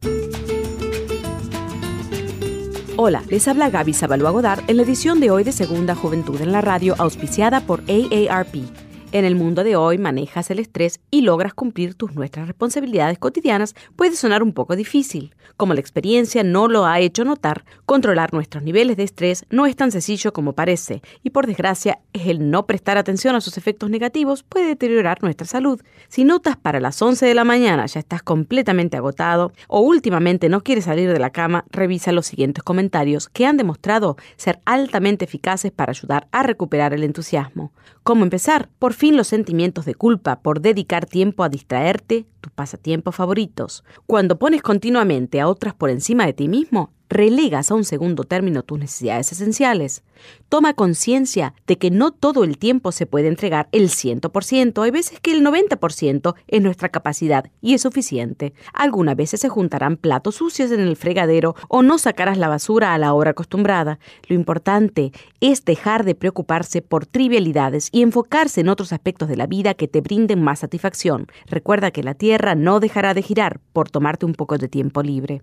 [2.96, 6.50] Hola, les habla Gaby Zabalúa Godard en la edición de hoy de Segunda Juventud en
[6.50, 8.87] la Radio, auspiciada por AARP.
[9.10, 13.74] En el mundo de hoy manejas el estrés y logras cumplir tus nuestras responsabilidades cotidianas
[13.96, 15.34] puede sonar un poco difícil.
[15.56, 19.76] Como la experiencia no lo ha hecho notar, controlar nuestros niveles de estrés no es
[19.76, 24.42] tan sencillo como parece y por desgracia el no prestar atención a sus efectos negativos
[24.42, 25.80] puede deteriorar nuestra salud.
[26.08, 30.62] Si notas para las 11 de la mañana ya estás completamente agotado o últimamente no
[30.62, 35.72] quieres salir de la cama, revisa los siguientes comentarios que han demostrado ser altamente eficaces
[35.72, 37.72] para ayudar a recuperar el entusiasmo.
[38.08, 38.70] ¿Cómo empezar?
[38.78, 43.84] Por fin los sentimientos de culpa por dedicar tiempo a distraerte, tus pasatiempos favoritos.
[44.06, 48.62] Cuando pones continuamente a otras por encima de ti mismo, relegas a un segundo término
[48.62, 50.02] tus necesidades esenciales.
[50.48, 55.20] Toma conciencia de que no todo el tiempo se puede entregar el 100%, hay veces
[55.20, 58.52] que el 90% es nuestra capacidad y es suficiente.
[58.72, 62.98] Algunas veces se juntarán platos sucios en el fregadero o no sacarás la basura a
[62.98, 63.98] la hora acostumbrada.
[64.26, 69.46] Lo importante es dejar de preocuparse por trivialidades y enfocarse en otros aspectos de la
[69.46, 71.26] vida que te brinden más satisfacción.
[71.46, 75.42] Recuerda que la Tierra no dejará de girar por tomarte un poco de tiempo libre.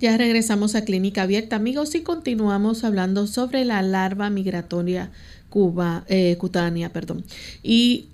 [0.00, 5.10] Ya regresamos a Clínica Abierta, amigos, y continuamos hablando sobre la larva migratoria
[5.50, 6.90] cuba, eh, cutánea.
[6.90, 7.22] Perdón.
[7.62, 8.06] Y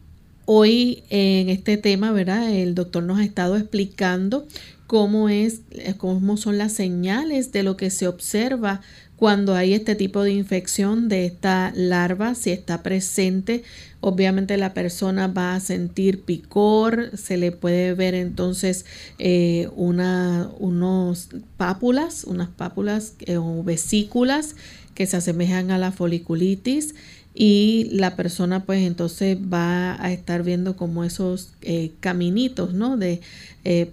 [0.47, 2.53] hoy en este tema, ¿verdad?
[2.53, 4.49] El doctor nos ha estado explicando
[4.89, 8.81] cómo, es, eh, cómo son las señales de lo que se observa
[9.17, 13.65] cuando hay este tipo de infección de esta larva, si está presente,
[14.01, 18.85] obviamente la persona va a sentir picor, se le puede ver entonces
[19.19, 24.55] eh, una, unos pápulas, unas pápulas eh, o vesículas
[24.95, 26.95] que se asemejan a la foliculitis
[27.35, 32.97] y la persona pues entonces va a estar viendo como esos eh, caminitos, ¿no?
[32.97, 33.21] De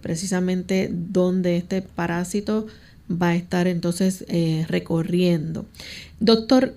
[0.02, 2.68] precisamente donde este parásito
[3.10, 5.66] va a estar entonces eh, recorriendo.
[6.20, 6.74] Doctor,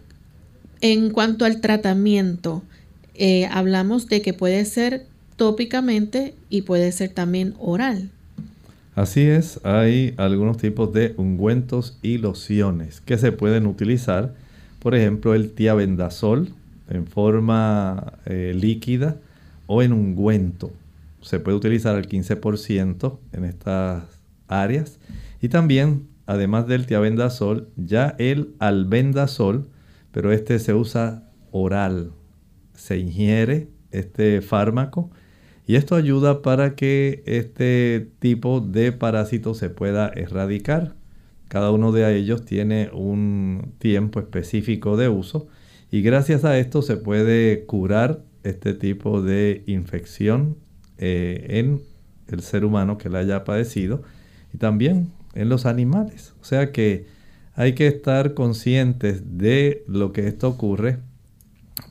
[0.81, 2.63] en cuanto al tratamiento,
[3.15, 5.07] eh, hablamos de que puede ser
[5.37, 8.11] tópicamente y puede ser también oral.
[8.95, 14.35] Así es, hay algunos tipos de ungüentos y lociones que se pueden utilizar.
[14.79, 16.49] Por ejemplo, el tiabendazol
[16.89, 19.17] en forma eh, líquida
[19.67, 20.71] o en ungüento.
[21.21, 24.05] Se puede utilizar al 15% en estas
[24.49, 24.99] áreas.
[25.43, 29.69] Y también además del tiabendazol, ya el albendazol,
[30.13, 32.13] pero este se usa oral.
[32.75, 35.11] Se ingiere este fármaco
[35.67, 40.95] y esto ayuda para que este tipo de parásito se pueda erradicar.
[41.49, 45.49] Cada uno de ellos tiene un tiempo específico de uso
[45.91, 50.57] y gracias a esto se puede curar este tipo de infección
[50.99, 51.81] eh, en
[52.29, 54.03] el ser humano que la haya padecido
[54.53, 56.35] y también en los animales.
[56.41, 57.07] O sea que
[57.55, 60.99] hay que estar conscientes de lo que esto ocurre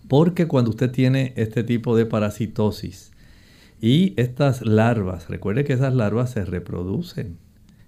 [0.08, 3.12] porque cuando usted tiene este tipo de parasitosis
[3.82, 7.38] y estas larvas, recuerde que esas larvas se reproducen.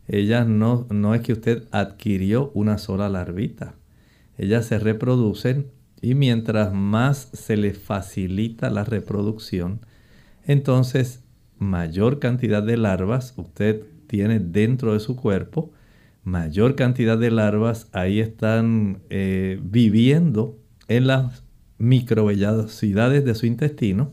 [0.08, 3.76] Ellas no, no es que usted adquirió una sola larvita.
[4.38, 5.68] Ellas se reproducen
[6.02, 9.82] y mientras más se le facilita la reproducción,
[10.46, 11.24] entonces
[11.58, 15.72] mayor cantidad de larvas usted tiene dentro de su cuerpo,
[16.24, 21.44] mayor cantidad de larvas ahí están eh, viviendo en las
[21.78, 24.12] microvellosidades de su intestino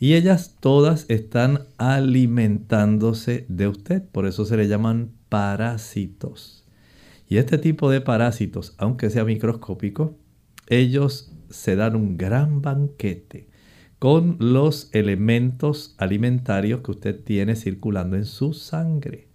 [0.00, 6.64] y ellas todas están alimentándose de usted, por eso se le llaman parásitos.
[7.28, 10.16] Y este tipo de parásitos, aunque sea microscópico,
[10.66, 13.48] ellos se dan un gran banquete
[14.04, 19.28] con los elementos alimentarios que usted tiene circulando en su sangre.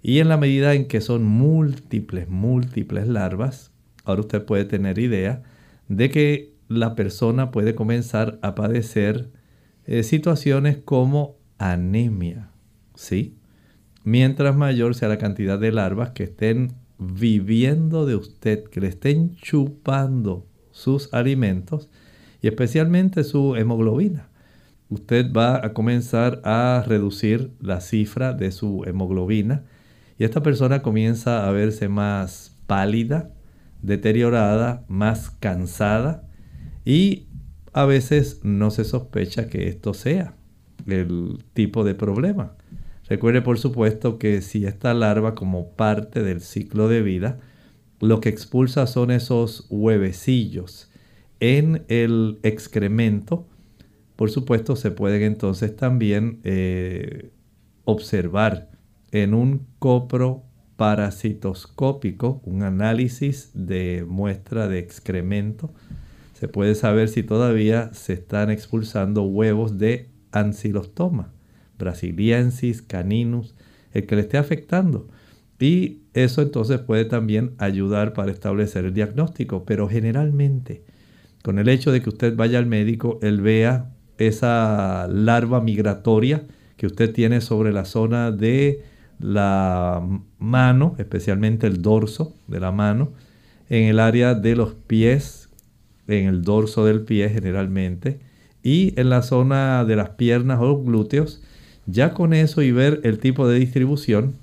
[0.00, 3.72] Y en la medida en que son múltiples, múltiples larvas,
[4.04, 5.42] ahora usted puede tener idea
[5.88, 9.28] de que la persona puede comenzar a padecer
[9.86, 12.52] eh, situaciones como anemia,
[12.94, 13.34] ¿sí?
[14.04, 19.34] Mientras mayor sea la cantidad de larvas que estén viviendo de usted, que le estén
[19.34, 21.90] chupando sus alimentos,
[22.42, 24.28] y especialmente su hemoglobina.
[24.90, 29.64] Usted va a comenzar a reducir la cifra de su hemoglobina
[30.18, 33.30] y esta persona comienza a verse más pálida,
[33.80, 36.28] deteriorada, más cansada
[36.84, 37.28] y
[37.72, 40.34] a veces no se sospecha que esto sea
[40.86, 42.56] el tipo de problema.
[43.08, 47.38] Recuerde por supuesto que si esta larva como parte del ciclo de vida,
[48.00, 50.91] lo que expulsa son esos huevecillos
[51.42, 53.48] en el excremento,
[54.14, 57.32] por supuesto, se pueden entonces también eh,
[57.84, 58.70] observar
[59.10, 60.44] en un copro
[60.76, 65.74] parasitoscópico, un análisis de muestra de excremento,
[66.34, 71.32] se puede saber si todavía se están expulsando huevos de ancilostoma,
[71.76, 73.56] brasiliensis, caninus,
[73.90, 75.08] el que le esté afectando.
[75.58, 80.84] Y eso entonces puede también ayudar para establecer el diagnóstico, pero generalmente
[81.42, 86.44] Con el hecho de que usted vaya al médico, él vea esa larva migratoria
[86.76, 88.82] que usted tiene sobre la zona de
[89.18, 90.06] la
[90.38, 93.12] mano, especialmente el dorso de la mano,
[93.68, 95.48] en el área de los pies,
[96.08, 98.20] en el dorso del pie generalmente,
[98.62, 101.42] y en la zona de las piernas o glúteos.
[101.86, 104.36] Ya con eso y ver el tipo de distribución,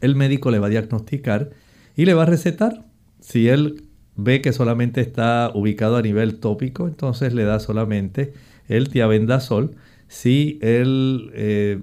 [0.00, 1.50] el médico le va a diagnosticar
[1.96, 2.84] y le va a recetar.
[3.20, 3.85] Si él
[4.16, 8.32] ve que solamente está ubicado a nivel tópico, entonces le da solamente
[8.68, 9.76] el tiabendazol.
[10.08, 11.80] Si él eh,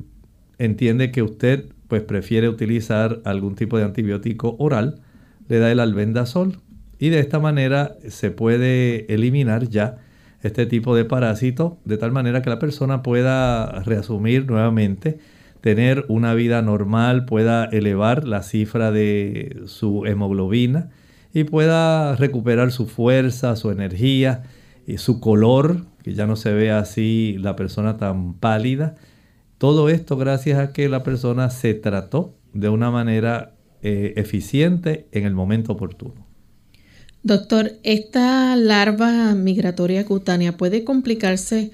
[0.57, 5.01] entiende que usted pues prefiere utilizar algún tipo de antibiótico oral,
[5.47, 6.59] le da el albendazol
[6.97, 9.97] y de esta manera se puede eliminar ya
[10.41, 15.19] este tipo de parásito de tal manera que la persona pueda reasumir nuevamente,
[15.61, 20.89] tener una vida normal, pueda elevar la cifra de su hemoglobina
[21.33, 24.43] y pueda recuperar su fuerza, su energía
[24.85, 28.95] y su color, que ya no se ve así la persona tan pálida.
[29.57, 35.25] Todo esto gracias a que la persona se trató de una manera eh, eficiente en
[35.25, 36.27] el momento oportuno.
[37.23, 41.71] Doctor, ¿esta larva migratoria cutánea puede complicarse,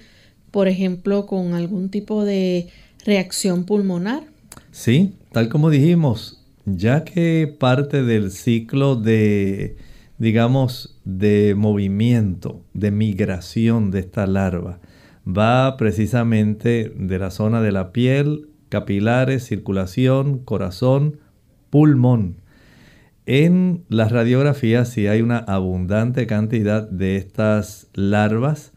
[0.51, 2.70] por ejemplo, con algún tipo de
[3.03, 4.24] reacción pulmonar?
[4.72, 6.39] Sí, tal como dijimos,
[6.78, 9.78] ya que parte del ciclo de,
[10.18, 14.80] digamos, de movimiento, de migración de esta larva,
[15.28, 21.20] va precisamente de la zona de la piel, capilares, circulación, corazón,
[21.70, 22.42] pulmón.
[23.26, 28.74] En las radiografías, si hay una abundante cantidad de estas larvas,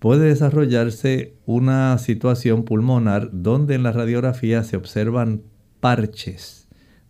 [0.00, 5.42] puede desarrollarse una situación pulmonar donde en la radiografía se observan
[5.80, 6.63] parches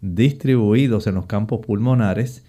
[0.04, 2.44] distribuidos en los campos pulmonares.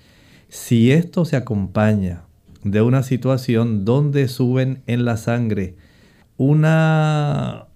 [0.50, 2.24] Si esto se acompaña
[2.64, 5.76] de una situación donde suben en la sangre
[6.38, 7.68] una,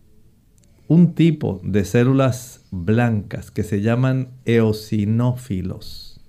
[0.88, 6.22] un tipo de células blancas que se llaman eosinófilos.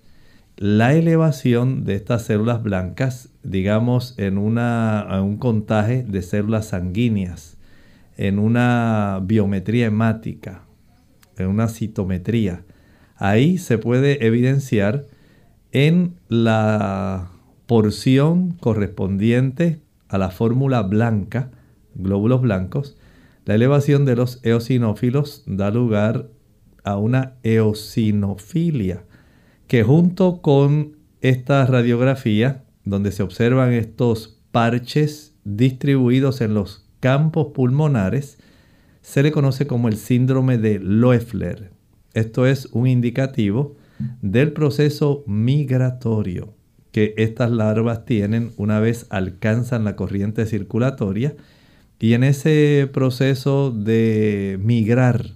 [0.57, 7.57] La elevación de estas células blancas, digamos, en, una, en un contaje de células sanguíneas,
[8.19, 10.65] en una biometría hemática,
[11.39, 12.63] en una citometría,
[13.21, 15.07] ahí se puede evidenciar
[15.71, 17.31] en la
[17.67, 21.53] porción correspondiente a la fórmula blanca
[21.95, 22.97] glóbulos blancos,
[23.45, 26.29] la elevación de los eosinófilos da lugar
[26.85, 29.05] a una eosinofilia,
[29.67, 38.39] que junto con esta radiografía, donde se observan estos parches distribuidos en los campos pulmonares,
[39.03, 41.80] se le conoce como el síndrome de Loeffler.
[42.15, 43.77] Esto es un indicativo
[44.23, 46.55] del proceso migratorio
[46.93, 51.35] que estas larvas tienen una vez alcanzan la corriente circulatoria
[52.01, 55.33] y en ese proceso de migrar,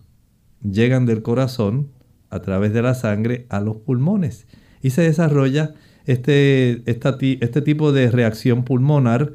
[0.63, 1.91] llegan del corazón
[2.31, 4.47] a través de la sangre a los pulmones.
[4.83, 5.75] Y se desarrolla
[6.07, 9.35] este, este tipo de reacción pulmonar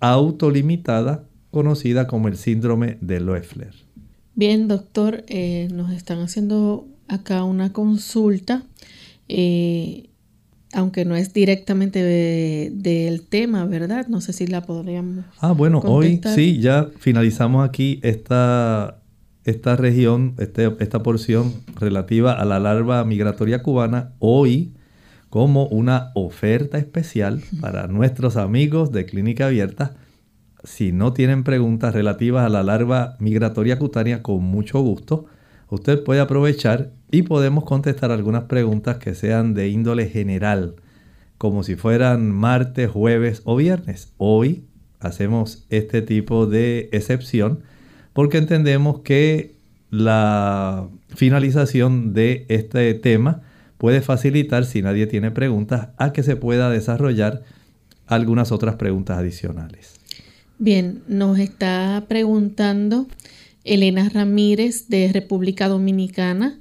[0.00, 3.74] autolimitada conocida como el síndrome de Loeffler.
[4.34, 8.62] Bien, doctor, eh, nos están haciendo acá una consulta.
[9.28, 10.08] Eh,
[10.72, 14.06] aunque no es directamente del tema, ¿verdad?
[14.08, 15.24] No sé si la podríamos.
[15.38, 19.02] Ah, bueno, hoy sí, ya finalizamos aquí esta,
[19.44, 24.12] esta región, este, esta porción relativa a la larva migratoria cubana.
[24.18, 24.72] Hoy,
[25.28, 29.94] como una oferta especial para nuestros amigos de Clínica Abierta.
[30.64, 35.26] Si no tienen preguntas relativas a la larva migratoria cutánea, con mucho gusto,
[35.68, 40.76] usted puede aprovechar y podemos contestar algunas preguntas que sean de índole general,
[41.36, 44.12] como si fueran martes, jueves o viernes.
[44.18, 44.64] Hoy
[45.00, 47.60] hacemos este tipo de excepción
[48.12, 49.56] porque entendemos que
[49.90, 53.42] la finalización de este tema
[53.78, 57.42] puede facilitar, si nadie tiene preguntas, a que se pueda desarrollar
[58.06, 59.91] algunas otras preguntas adicionales.
[60.64, 63.08] Bien, nos está preguntando
[63.64, 66.60] Elena Ramírez de República Dominicana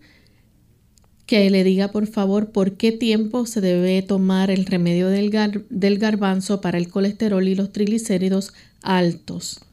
[1.28, 6.62] que le diga por favor por qué tiempo se debe tomar el remedio del, garbanzo
[6.62, 9.64] para el colesterol y los triglicéridos altos.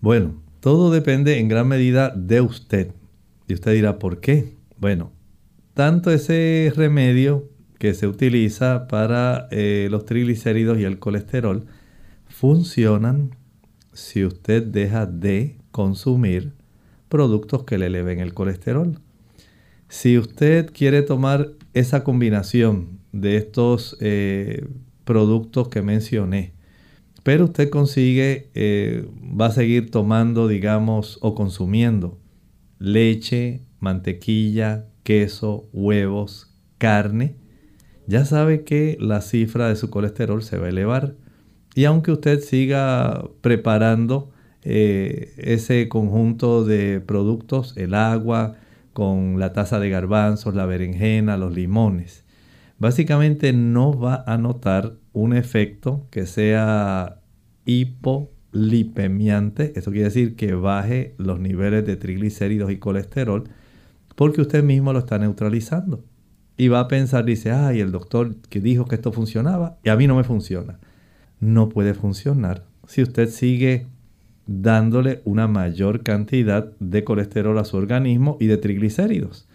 [0.00, 2.92] Bueno, todo depende en gran medida de usted.
[3.46, 4.56] Y usted dirá, ¿por qué?
[4.78, 5.12] Bueno,
[5.74, 7.48] tanto ese remedio
[7.78, 11.66] que se utiliza para eh, los triglicéridos y el colesterol
[12.26, 13.38] funcionan
[14.00, 16.52] si usted deja de consumir
[17.08, 18.98] productos que le eleven el colesterol.
[19.88, 24.66] Si usted quiere tomar esa combinación de estos eh,
[25.04, 26.52] productos que mencioné,
[27.22, 29.06] pero usted consigue, eh,
[29.38, 32.18] va a seguir tomando, digamos, o consumiendo
[32.78, 37.34] leche, mantequilla, queso, huevos, carne,
[38.06, 41.14] ya sabe que la cifra de su colesterol se va a elevar.
[41.74, 44.30] Y aunque usted siga preparando
[44.62, 48.56] eh, ese conjunto de productos, el agua,
[48.92, 52.24] con la taza de garbanzos, la berenjena, los limones,
[52.78, 57.20] básicamente no va a notar un efecto que sea
[57.64, 59.72] hipolipemiante.
[59.76, 63.44] Eso quiere decir que baje los niveles de triglicéridos y colesterol
[64.16, 66.04] porque usted mismo lo está neutralizando.
[66.56, 69.96] Y va a pensar, dice, ay, el doctor que dijo que esto funcionaba y a
[69.96, 70.78] mí no me funciona.
[71.40, 73.86] No puede funcionar si usted sigue
[74.46, 79.48] dándole una mayor cantidad de colesterol a su organismo y de triglicéridos.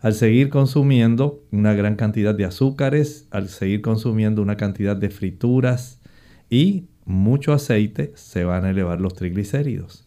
[0.00, 6.00] Al seguir consumiendo una gran cantidad de azúcares, al seguir consumiendo una cantidad de frituras
[6.50, 10.04] y mucho aceite, se van a elevar los triglicéridos.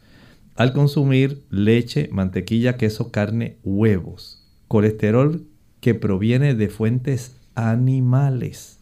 [0.56, 5.48] Al consumir leche, mantequilla, queso, carne, huevos, colesterol
[5.80, 8.80] que proviene de fuentes animales.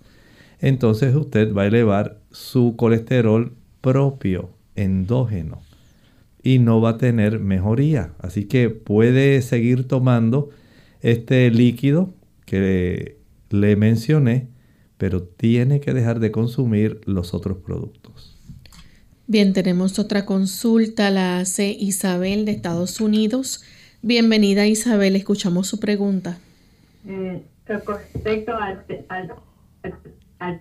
[0.59, 5.61] Entonces usted va a elevar su colesterol propio, endógeno,
[6.43, 8.11] y no va a tener mejoría.
[8.19, 10.49] Así que puede seguir tomando
[11.01, 12.13] este líquido
[12.45, 13.17] que
[13.49, 14.47] le mencioné,
[14.97, 18.35] pero tiene que dejar de consumir los otros productos.
[19.27, 23.63] Bien, tenemos otra consulta, la hace Isabel de Estados Unidos.
[24.01, 26.39] Bienvenida Isabel, escuchamos su pregunta.
[27.07, 27.41] Eh,
[27.85, 29.31] con respecto al, al,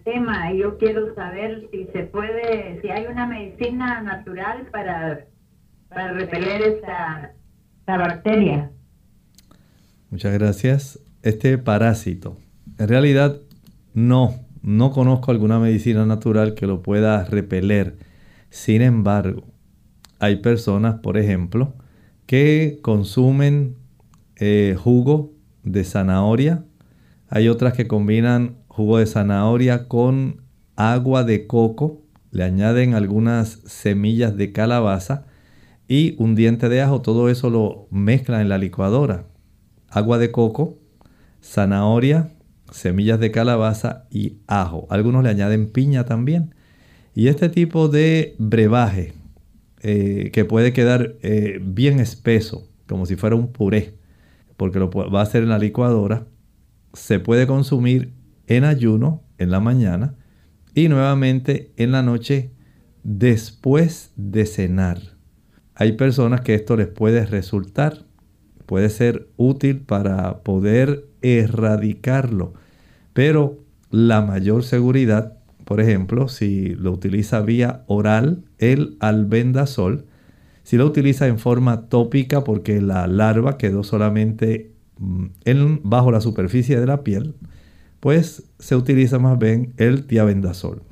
[0.04, 5.26] tema, yo quiero saber si se puede, si hay una medicina natural para,
[5.88, 7.34] para repeler esta,
[7.80, 8.70] esta bacteria.
[10.10, 10.98] Muchas gracias.
[11.22, 12.36] Este parásito,
[12.78, 13.40] en realidad
[13.94, 17.96] no, no conozco alguna medicina natural que lo pueda repeler.
[18.50, 19.44] Sin embargo,
[20.18, 21.74] hay personas, por ejemplo,
[22.26, 23.76] que consumen
[24.36, 26.64] eh, jugo de zanahoria.
[27.28, 30.40] Hay otras que combinan jugo de zanahoria con
[30.76, 35.26] agua de coco, le añaden algunas semillas de calabaza
[35.88, 37.02] y un diente de ajo.
[37.02, 39.26] Todo eso lo mezclan en la licuadora.
[39.90, 40.78] Agua de coco,
[41.42, 42.30] zanahoria,
[42.70, 44.86] semillas de calabaza y ajo.
[44.88, 46.54] Algunos le añaden piña también.
[47.14, 49.12] Y este tipo de brebaje
[49.82, 53.98] eh, que puede quedar eh, bien espeso, como si fuera un puré,
[54.56, 56.26] porque lo va a hacer en la licuadora,
[56.94, 60.14] se puede consumir en ayuno en la mañana
[60.74, 62.52] y nuevamente en la noche
[63.02, 65.00] después de cenar.
[65.74, 68.04] Hay personas que esto les puede resultar,
[68.66, 72.54] puede ser útil para poder erradicarlo,
[73.12, 73.58] pero
[73.90, 80.06] la mayor seguridad, por ejemplo, si lo utiliza vía oral, el albendazol,
[80.62, 86.20] si lo utiliza en forma tópica porque la larva quedó solamente mm, en, bajo la
[86.20, 87.34] superficie de la piel,
[88.02, 90.82] pues se utiliza más bien el tiabendazol.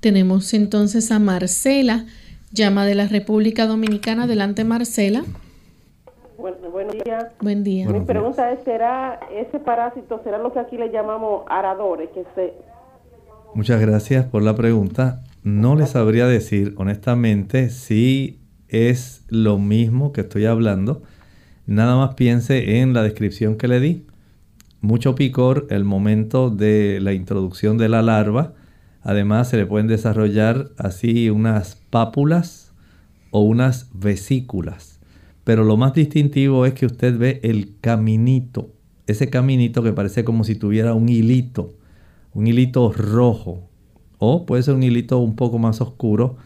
[0.00, 2.06] Tenemos entonces a Marcela,
[2.50, 4.22] llama de la República Dominicana.
[4.22, 5.22] Adelante, Marcela.
[6.38, 7.30] Bueno, buen día.
[7.42, 7.86] Buen día.
[7.90, 12.08] Mi pregunta es, ¿será ese parásito, será lo que aquí le llamamos aradores?
[12.14, 12.54] Que se...
[13.54, 15.24] Muchas gracias por la pregunta.
[15.42, 21.02] No les sabría decir honestamente si es lo mismo que estoy hablando.
[21.66, 24.06] Nada más piense en la descripción que le di.
[24.86, 28.54] Mucho picor el momento de la introducción de la larva.
[29.02, 32.72] Además se le pueden desarrollar así unas pápulas
[33.32, 35.00] o unas vesículas.
[35.42, 38.70] Pero lo más distintivo es que usted ve el caminito.
[39.08, 41.74] Ese caminito que parece como si tuviera un hilito.
[42.32, 43.68] Un hilito rojo.
[44.18, 46.36] O puede ser un hilito un poco más oscuro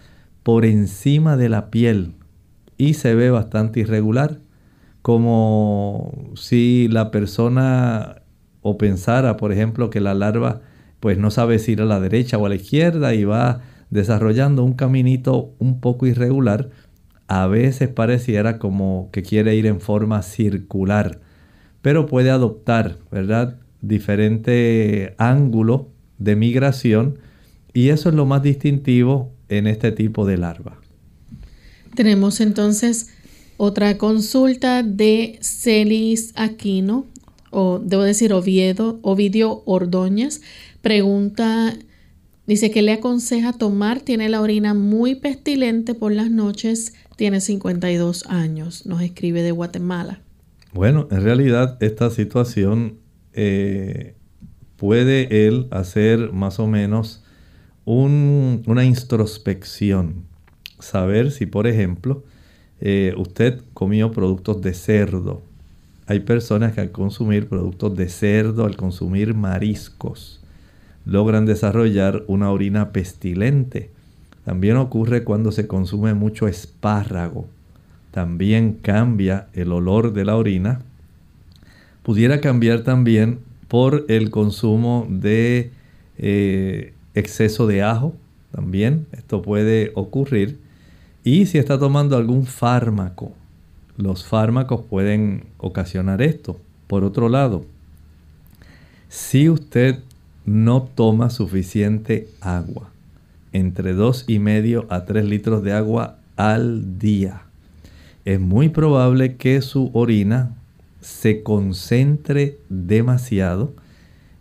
[0.44, 2.14] por encima de la piel
[2.78, 4.38] y se ve bastante irregular,
[5.02, 8.19] como si la persona
[8.62, 10.62] o pensara, por ejemplo, que la larva
[11.00, 14.62] pues no sabe si ir a la derecha o a la izquierda y va desarrollando
[14.64, 16.70] un caminito un poco irregular,
[17.26, 21.20] a veces pareciera como que quiere ir en forma circular,
[21.80, 23.56] pero puede adoptar, ¿verdad?
[23.80, 25.88] Diferente ángulo
[26.18, 27.18] de migración
[27.72, 30.78] y eso es lo más distintivo en este tipo de larva.
[31.94, 33.10] Tenemos entonces
[33.56, 37.06] otra consulta de Celis Aquino,
[37.50, 40.40] o debo decir Oviedo, Ovidio Ordóñez.
[40.80, 41.76] Pregunta,
[42.46, 48.26] dice que le aconseja tomar, tiene la orina muy pestilente por las noches, tiene 52
[48.26, 50.20] años, nos escribe de Guatemala.
[50.72, 52.98] Bueno, en realidad esta situación
[53.32, 54.14] eh,
[54.76, 57.24] puede él hacer más o menos
[57.84, 60.26] una introspección.
[60.78, 62.24] Saber si, por ejemplo,
[62.80, 65.42] eh, usted comió productos de cerdo.
[66.10, 70.40] Hay personas que al consumir productos de cerdo, al consumir mariscos,
[71.04, 73.90] logran desarrollar una orina pestilente.
[74.44, 77.46] También ocurre cuando se consume mucho espárrago.
[78.10, 80.80] También cambia el olor de la orina.
[82.02, 83.38] Pudiera cambiar también
[83.68, 85.70] por el consumo de
[86.18, 88.16] eh, exceso de ajo.
[88.50, 90.58] También esto puede ocurrir.
[91.22, 93.32] Y si está tomando algún fármaco,
[93.96, 96.58] los fármacos pueden ocasionar esto.
[96.86, 97.64] Por otro lado,
[99.08, 100.00] si usted
[100.44, 102.90] no toma suficiente agua,
[103.52, 107.42] entre 2,5 y medio a 3 litros de agua al día,
[108.24, 110.54] es muy probable que su orina
[111.00, 113.72] se concentre demasiado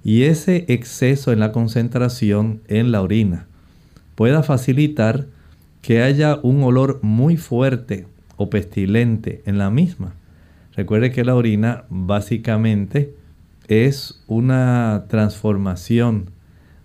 [0.04, 3.48] y ese exceso en la concentración en la orina
[4.16, 5.28] pueda facilitar
[5.82, 8.06] que haya un olor muy fuerte
[8.40, 10.14] o pestilente en la misma.
[10.74, 13.14] Recuerde que la orina básicamente
[13.68, 16.32] es una transformación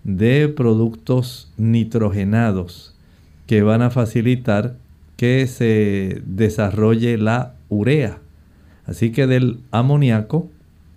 [0.02, 2.96] de productos nitrogenados
[3.46, 4.74] que van a facilitar
[5.16, 8.18] que se desarrolle la urea.
[8.84, 10.50] Así que del amoníaco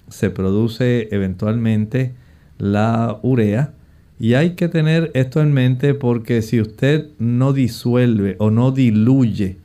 [0.09, 2.15] se produce eventualmente
[2.57, 3.73] la urea
[4.19, 9.57] y hay que tener esto en mente porque si usted no disuelve o no diluye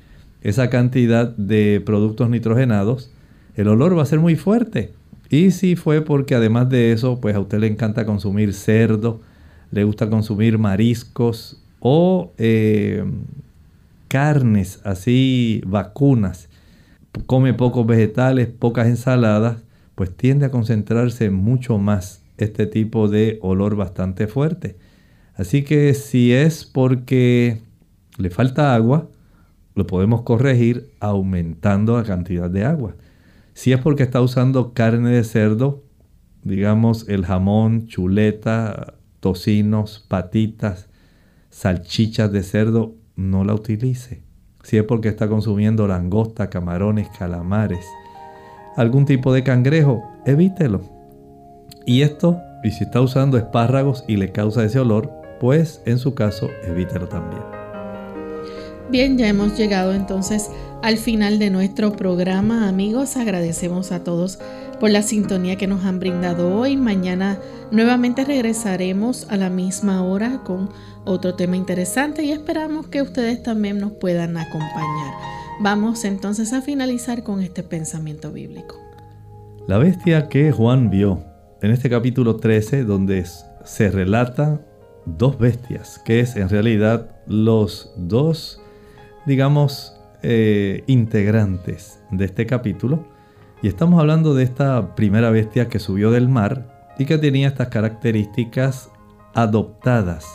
[0.43, 3.11] esa cantidad de productos nitrogenados,
[3.55, 4.93] el olor va a ser muy fuerte.
[5.31, 9.21] Y si fue porque además de eso, pues a usted le encanta consumir cerdo,
[9.71, 13.05] le gusta consumir mariscos o eh,
[14.09, 16.49] carnes así vacunas,
[17.27, 19.57] come pocos vegetales, pocas ensaladas,
[19.95, 24.77] pues tiende a concentrarse mucho más este tipo de olor bastante fuerte.
[25.35, 27.61] Así que si es porque
[28.19, 29.09] le falta agua,
[29.75, 32.97] lo podemos corregir aumentando la cantidad de agua.
[33.55, 35.85] Si es porque está usando carne de cerdo,
[36.43, 40.89] digamos el jamón, chuleta, tocinos, patitas,
[41.51, 44.23] salchichas de cerdo, no la utilice.
[44.63, 47.85] Si es porque está consumiendo langosta, camarones, calamares,
[48.77, 50.81] algún tipo de cangrejo, evítelo.
[51.85, 55.11] Y esto, y si está usando espárragos y le causa ese olor,
[55.41, 57.52] pues en su caso evítelo también.
[58.93, 60.51] Bien, ya hemos llegado entonces
[60.83, 63.17] al final de nuestro programa, amigos.
[63.17, 64.39] Agradecemos a todos
[64.81, 66.77] por la sintonía que nos han brindado hoy.
[66.77, 67.39] Mañana
[67.71, 70.69] nuevamente regresaremos a la misma hora con
[71.07, 75.15] otro tema interesante y esperamos que ustedes también nos puedan acompañar.
[75.59, 78.77] Vamos entonces a finalizar con este pensamiento bíblico.
[79.69, 81.25] La bestia que Juan vio
[81.63, 83.25] en este capítulo 13 donde
[83.65, 84.61] se relata
[85.07, 88.62] dos bestias, que es en realidad los dos,
[89.27, 93.07] digamos, eh, integrantes de este capítulo.
[93.63, 97.69] Y estamos hablando de esta primera bestia que subió del mar y que tenía estas
[97.69, 98.91] características
[99.35, 100.27] adoptadas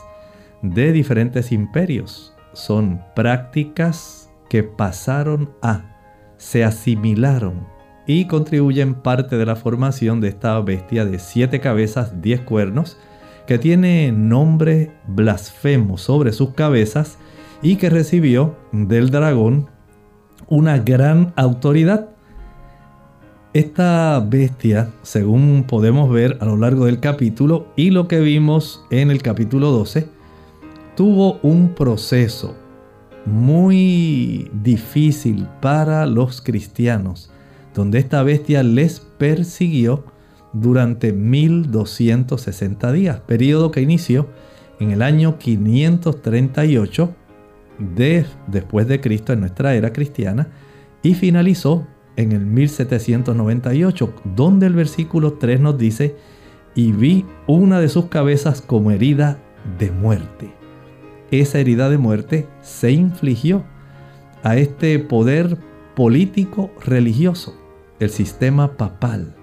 [0.61, 2.33] de diferentes imperios.
[2.53, 5.97] Son prácticas que pasaron a,
[6.37, 7.67] se asimilaron
[8.05, 12.97] y contribuyen parte de la formación de esta bestia de siete cabezas, diez cuernos,
[13.45, 17.17] que tiene nombre blasfemo sobre sus cabezas
[17.61, 19.67] y que recibió del dragón
[20.47, 22.09] una gran autoridad.
[23.53, 29.09] Esta bestia, según podemos ver a lo largo del capítulo y lo que vimos en
[29.09, 30.07] el capítulo 12,
[30.95, 32.55] tuvo un proceso
[33.25, 37.31] muy difícil para los cristianos
[37.77, 40.03] donde esta bestia les persiguió
[40.51, 44.27] durante 1260 días, periodo que inició
[44.79, 47.15] en el año 538
[47.79, 50.47] de, después de Cristo en nuestra era cristiana
[51.03, 56.15] y finalizó en el 1798, donde el versículo 3 nos dice,
[56.75, 59.39] y vi una de sus cabezas como herida
[59.79, 60.51] de muerte.
[61.31, 63.63] Esa herida de muerte se infligió
[64.43, 65.57] a este poder
[65.95, 67.55] político religioso
[67.99, 69.35] el sistema papal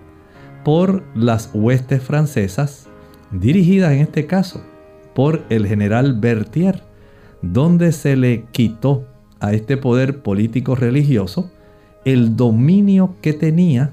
[0.64, 2.88] por las huestes francesas,
[3.30, 4.62] dirigidas en este caso
[5.14, 6.82] por el general Berthier,
[7.52, 9.06] donde se le quitó
[9.40, 11.50] a este poder político religioso
[12.04, 13.92] el dominio que tenía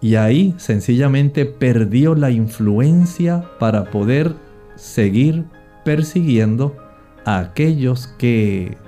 [0.00, 4.34] y ahí sencillamente perdió la influencia para poder
[4.76, 5.44] seguir
[5.84, 6.76] persiguiendo
[7.24, 8.78] a aquellos que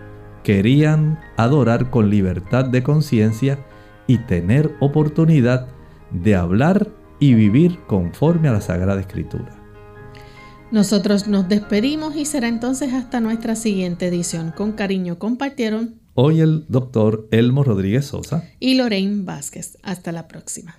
[0.43, 3.59] querían adorar con libertad de conciencia
[4.07, 5.69] y tener oportunidad
[6.11, 6.89] de hablar
[7.21, 9.62] y vivir conforme a la Sagrada Escritura.
[10.73, 14.53] Nosotros nos despedimos y será entonces hasta nuestra siguiente edición.
[14.57, 19.77] Con cariño compartieron hoy el doctor Elmo Rodríguez Sosa y Lorraine Vázquez.
[19.83, 20.79] Hasta la próxima.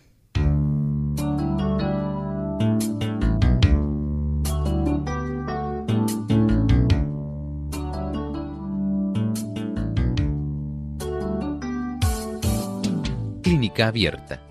[13.44, 14.42] Clínica abierta.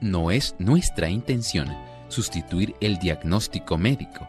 [0.00, 1.66] No es nuestra intención
[2.06, 4.28] sustituir el diagnóstico médico